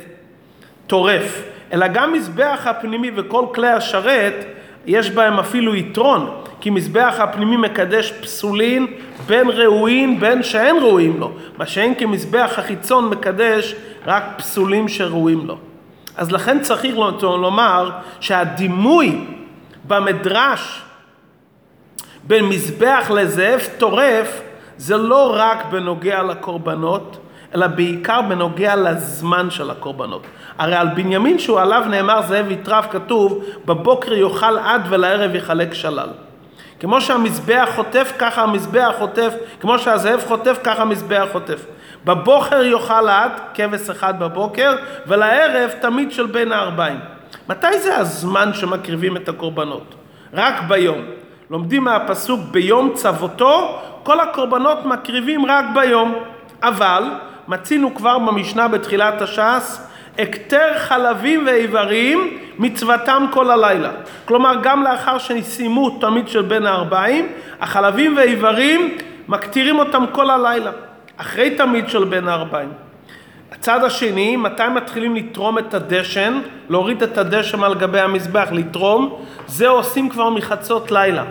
טורף, 0.86 1.42
אלא 1.72 1.86
גם 1.86 2.12
מזבח 2.12 2.60
הפנימי 2.64 3.10
וכל 3.16 3.44
כלי 3.54 3.68
השרת, 3.68 4.44
יש 4.86 5.10
בהם 5.10 5.38
אפילו 5.38 5.74
יתרון, 5.74 6.30
כי 6.60 6.70
מזבח 6.70 7.14
הפנימי 7.18 7.56
מקדש 7.56 8.12
פסולין 8.12 8.86
בין 9.26 9.50
ראויים 9.50 10.20
בין 10.20 10.42
שאין 10.42 10.76
ראויים 10.76 11.20
לו, 11.20 11.32
מה 11.58 11.66
שאין 11.66 11.94
כמזבח 11.94 12.54
החיצון 12.56 13.08
מקדש 13.08 13.74
רק 14.06 14.22
פסולים 14.36 14.88
שראויים 14.88 15.46
לו. 15.46 15.58
אז 16.16 16.32
לכן 16.32 16.60
צריך 16.60 16.96
לומר 17.22 17.90
שהדימוי 18.20 19.24
במדרש 19.86 20.82
בין 22.24 22.44
מזבח 22.44 23.10
לזאב 23.14 23.60
טורף 23.78 24.40
זה 24.76 24.96
לא 24.96 25.32
רק 25.36 25.64
בנוגע 25.70 26.22
לקורבנות, 26.22 27.18
אלא 27.54 27.66
בעיקר 27.66 28.20
בנוגע 28.22 28.76
לזמן 28.76 29.50
של 29.50 29.70
הקורבנות. 29.70 30.22
הרי 30.58 30.74
על 30.74 30.88
בנימין 30.88 31.38
שהוא 31.38 31.60
עליו 31.60 31.82
נאמר 31.90 32.22
זאב 32.22 32.50
יטרף 32.50 32.86
כתוב 32.90 33.44
בבוקר 33.64 34.12
יאכל 34.12 34.58
עד 34.58 34.82
ולערב 34.88 35.34
יחלק 35.34 35.74
שלל. 35.74 36.08
כמו 36.80 37.00
שהמזבח 37.00 37.68
חוטף 37.74 38.12
ככה 38.18 38.42
המזבח 38.42 38.94
חוטף, 38.98 39.34
כמו 39.60 39.78
שהזאב 39.78 40.24
חוטף 40.26 40.58
ככה 40.64 40.82
המזבח 40.82 41.24
חוטף. 41.32 41.66
בבוקר 42.06 42.62
יאכל 42.62 43.08
עד, 43.08 43.32
כבש 43.54 43.90
אחד 43.90 44.18
בבוקר, 44.18 44.76
ולערב 45.06 45.70
תמיד 45.80 46.12
של 46.12 46.26
בין 46.26 46.52
הארבעים. 46.52 46.98
מתי 47.48 47.78
זה 47.78 47.96
הזמן 47.96 48.54
שמקריבים 48.54 49.16
את 49.16 49.28
הקורבנות? 49.28 49.94
רק 50.34 50.54
ביום. 50.68 50.98
לומדים 51.50 51.84
מהפסוק 51.84 52.40
ביום 52.50 52.90
צוותו, 52.94 53.80
כל 54.02 54.20
הקורבנות 54.20 54.84
מקריבים 54.84 55.46
רק 55.46 55.64
ביום. 55.74 56.14
אבל 56.62 57.02
מצינו 57.48 57.94
כבר 57.94 58.18
במשנה 58.18 58.68
בתחילת 58.68 59.22
הש"ס, 59.22 59.86
הכתר 60.18 60.78
חלבים 60.78 61.46
ואיברים 61.46 62.38
מצוותם 62.58 63.26
כל 63.30 63.50
הלילה. 63.50 63.90
כלומר, 64.24 64.54
גם 64.62 64.82
לאחר 64.82 65.18
שסיימו 65.18 65.90
תמיד 66.00 66.28
של 66.28 66.42
בין 66.42 66.66
הארבעים, 66.66 67.28
החלבים 67.60 68.16
והאיברים 68.16 68.98
מקטירים 69.28 69.78
אותם 69.78 70.04
כל 70.12 70.30
הלילה. 70.30 70.70
אחרי 71.16 71.50
תמיד 71.50 71.88
של 71.88 72.04
בין 72.04 72.28
הארבעים. 72.28 72.72
הצד 73.52 73.84
השני, 73.84 74.36
מתי 74.36 74.68
מתחילים 74.74 75.16
לתרום 75.16 75.58
את 75.58 75.74
הדשן, 75.74 76.40
להוריד 76.68 77.02
את 77.02 77.18
הדשן 77.18 77.64
על 77.64 77.74
גבי 77.74 78.00
המזבח, 78.00 78.48
לתרום, 78.52 79.22
זה 79.46 79.68
עושים 79.68 80.08
כבר 80.08 80.30
מחצות 80.30 80.90
לילה. 80.90 81.24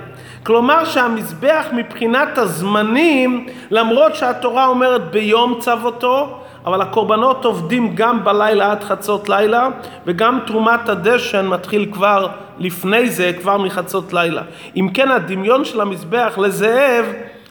כלומר 0.44 0.86
שהמזבח 0.86 1.66
מבחינת 1.74 2.38
הזמנים, 2.38 3.48
למרות 3.72 4.16
שהתורה 4.16 4.68
אומרת 4.68 5.12
ביום 5.12 5.58
צוותו, 5.60 6.40
אבל 6.66 6.82
הקורבנות 6.82 7.46
עובדים 7.46 7.96
גם 7.96 8.24
בלילה 8.24 8.72
עד 8.72 8.84
חצות 8.84 9.30
לילה, 9.30 9.68
וגם 10.06 10.40
תרומת 10.46 10.90
הדשן 10.90 11.48
מתחיל 11.48 11.90
כבר 11.94 12.28
לפני 12.58 13.10
זה, 13.10 13.32
כבר 13.42 13.58
מחצות 13.58 14.14
לילה. 14.14 14.42
אם 14.76 14.90
כן, 14.94 15.12
הדמיון 15.12 15.66
של 15.66 15.82
המזבח 15.82 16.38
לזאב 16.38 17.06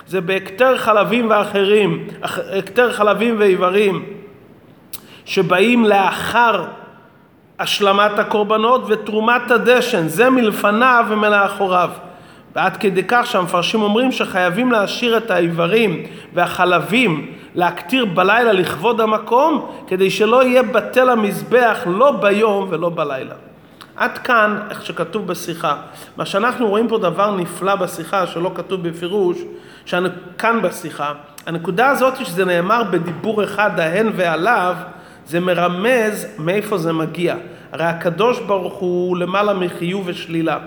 זה 0.07 0.21
בהקטר 0.21 0.79
חלבים 0.79 1.31
ואחרים, 1.31 2.07
הקטר 2.59 2.93
חלבים 2.93 3.35
ואיברים 3.39 4.05
שבאים 5.25 5.85
לאחר 5.85 6.65
השלמת 7.59 8.19
הקורבנות 8.19 8.85
ותרומת 8.89 9.51
הדשן, 9.51 10.09
זה 10.09 10.31
מלפניו 10.31 11.05
ומלאחוריו. 11.09 11.91
ועד 12.55 12.77
כדי 12.77 13.03
כך 13.09 13.27
שהמפרשים 13.27 13.83
אומרים 13.83 14.13
שחייבים 14.13 14.73
להשאיר 14.73 15.17
את 15.17 15.31
האיברים 15.31 16.03
והחלבים 16.35 17.33
להקטיר 17.55 18.05
בלילה 18.05 18.53
לכבוד 18.53 19.01
המקום 19.01 19.71
כדי 19.87 20.11
שלא 20.11 20.45
יהיה 20.45 20.63
בטל 20.63 21.11
המזבח 21.11 21.79
לא 21.87 22.11
ביום 22.11 22.67
ולא 22.71 22.89
בלילה. 22.89 23.35
עד 23.97 24.19
כאן, 24.19 24.59
איך 24.71 24.87
שכתוב 24.87 25.27
בשיחה. 25.27 25.77
מה 26.17 26.27
שאנחנו 26.27 26.69
רואים 26.69 26.89
פה 26.89 26.99
דבר 26.99 27.37
נפלא 27.37 27.75
בשיחה, 27.75 28.27
שלא 28.27 28.51
כתוב 28.55 28.89
בפירוש, 28.89 29.39
כאן 30.39 30.63
בשיחה, 30.63 31.13
הנקודה 31.47 31.89
הזאת 31.89 32.27
שזה 32.27 32.45
נאמר 32.45 32.83
בדיבור 32.91 33.45
אחד 33.45 33.81
ההן 33.81 34.11
ועליו, 34.17 34.77
זה 35.27 35.41
מרמז 35.41 36.27
מאיפה 36.39 36.79
זה 36.79 36.93
מגיע. 36.93 37.37
הרי 37.73 37.85
הקדוש 37.85 38.41
ברוך 38.41 38.75
הוא 38.75 39.17
למעלה 39.17 39.55
מחיוב 39.55 40.03
ושלילה. 40.07 40.59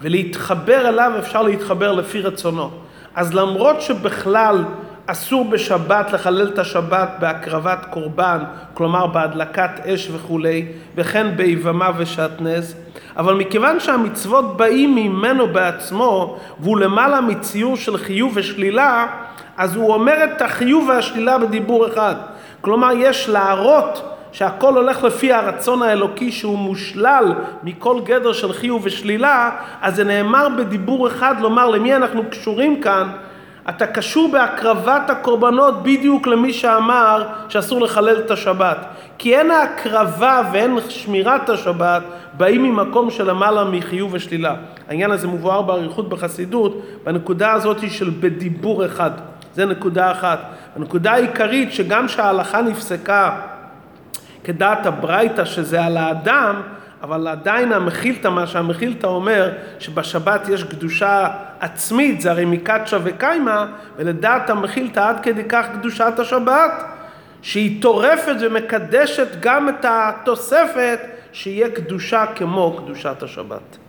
ולהתחבר 0.00 0.88
אליו 0.88 1.12
אפשר 1.18 1.42
להתחבר 1.42 1.92
לפי 1.92 2.20
רצונו. 2.20 2.70
אז 3.14 3.34
למרות 3.34 3.80
שבכלל 3.80 4.64
אסור 5.06 5.44
בשבת 5.44 6.12
לחלל 6.12 6.48
את 6.48 6.58
השבת 6.58 7.08
בהקרבת 7.18 7.86
קורבן, 7.90 8.38
כלומר 8.74 9.06
בהדלקת 9.06 9.70
אש 9.86 10.10
וכולי, 10.12 10.66
וכן 10.94 11.36
ביבמה 11.36 11.90
ושעטנז, 11.96 12.76
אבל 13.16 13.34
מכיוון 13.34 13.80
שהמצוות 13.80 14.56
באים 14.56 14.94
ממנו 14.94 15.46
בעצמו, 15.46 16.38
והוא 16.60 16.78
למעלה 16.78 17.20
מציור 17.20 17.76
של 17.76 17.96
חיוב 17.96 18.32
ושלילה, 18.34 19.06
אז 19.56 19.76
הוא 19.76 19.94
אומר 19.94 20.24
את 20.24 20.42
החיוב 20.42 20.88
והשלילה 20.88 21.38
בדיבור 21.38 21.88
אחד. 21.88 22.14
כלומר, 22.60 22.90
יש 22.96 23.28
להראות 23.28 24.08
שהכל 24.32 24.74
הולך 24.74 25.04
לפי 25.04 25.32
הרצון 25.32 25.82
האלוקי 25.82 26.32
שהוא 26.32 26.58
מושלל 26.58 27.34
מכל 27.62 28.00
גדר 28.04 28.32
של 28.32 28.52
חיוב 28.52 28.82
ושלילה, 28.84 29.50
אז 29.80 29.96
זה 29.96 30.04
נאמר 30.04 30.48
בדיבור 30.58 31.08
אחד 31.08 31.34
לומר 31.40 31.68
למי 31.68 31.96
אנחנו 31.96 32.22
קשורים 32.30 32.80
כאן, 32.80 33.08
אתה 33.68 33.86
קשור 33.86 34.32
בהקרבת 34.32 35.10
הקורבנות 35.10 35.82
בדיוק 35.82 36.26
למי 36.26 36.52
שאמר 36.52 37.26
שאסור 37.48 37.80
לחלל 37.80 38.18
את 38.18 38.30
השבת. 38.30 38.76
כי 39.18 39.36
אין 39.36 39.50
ההקרבה 39.50 40.42
ואין 40.52 40.78
שמירת 40.88 41.48
השבת 41.50 42.02
באים 42.36 42.62
ממקום 42.62 43.10
של 43.10 43.30
למעלה 43.30 43.64
מחיוב 43.64 44.14
ושלילה. 44.14 44.54
העניין 44.88 45.10
הזה 45.10 45.28
מבואר 45.28 45.62
באריכות 45.62 46.08
בחסידות 46.08 46.82
בנקודה 47.04 47.52
הזאת 47.52 47.90
של 47.90 48.10
בדיבור 48.20 48.86
אחד. 48.86 49.10
זה 49.54 49.66
נקודה 49.66 50.10
אחת. 50.12 50.38
הנקודה 50.76 51.12
העיקרית 51.12 51.72
שגם 51.72 52.08
שההלכה 52.08 52.62
נפסקה 52.62 53.40
כדעת 54.44 54.86
הברייתא 54.86 55.44
שזה 55.44 55.84
על 55.84 55.96
האדם, 55.96 56.62
אבל 57.02 57.28
עדיין 57.28 57.72
המחילתא, 57.72 58.28
מה 58.28 58.46
שהמחילתא 58.46 59.06
אומר, 59.06 59.52
שבשבת 59.78 60.48
יש 60.48 60.64
קדושה 60.64 61.28
עצמית, 61.60 62.20
זה 62.20 62.30
הרי 62.30 62.44
מקדשה 62.44 62.98
וקיימא, 63.04 63.64
ולדעת 63.96 64.50
המחילתא 64.50 65.08
עד 65.08 65.20
כדי 65.22 65.44
כך 65.48 65.66
קדושת 65.72 66.12
השבת, 66.18 66.72
שהיא 67.42 67.82
טורפת 67.82 68.34
ומקדשת 68.40 69.28
גם 69.40 69.68
את 69.68 69.84
התוספת 69.88 71.00
שיהיה 71.32 71.70
קדושה 71.70 72.24
כמו 72.34 72.76
קדושת 72.76 73.22
השבת. 73.22 73.81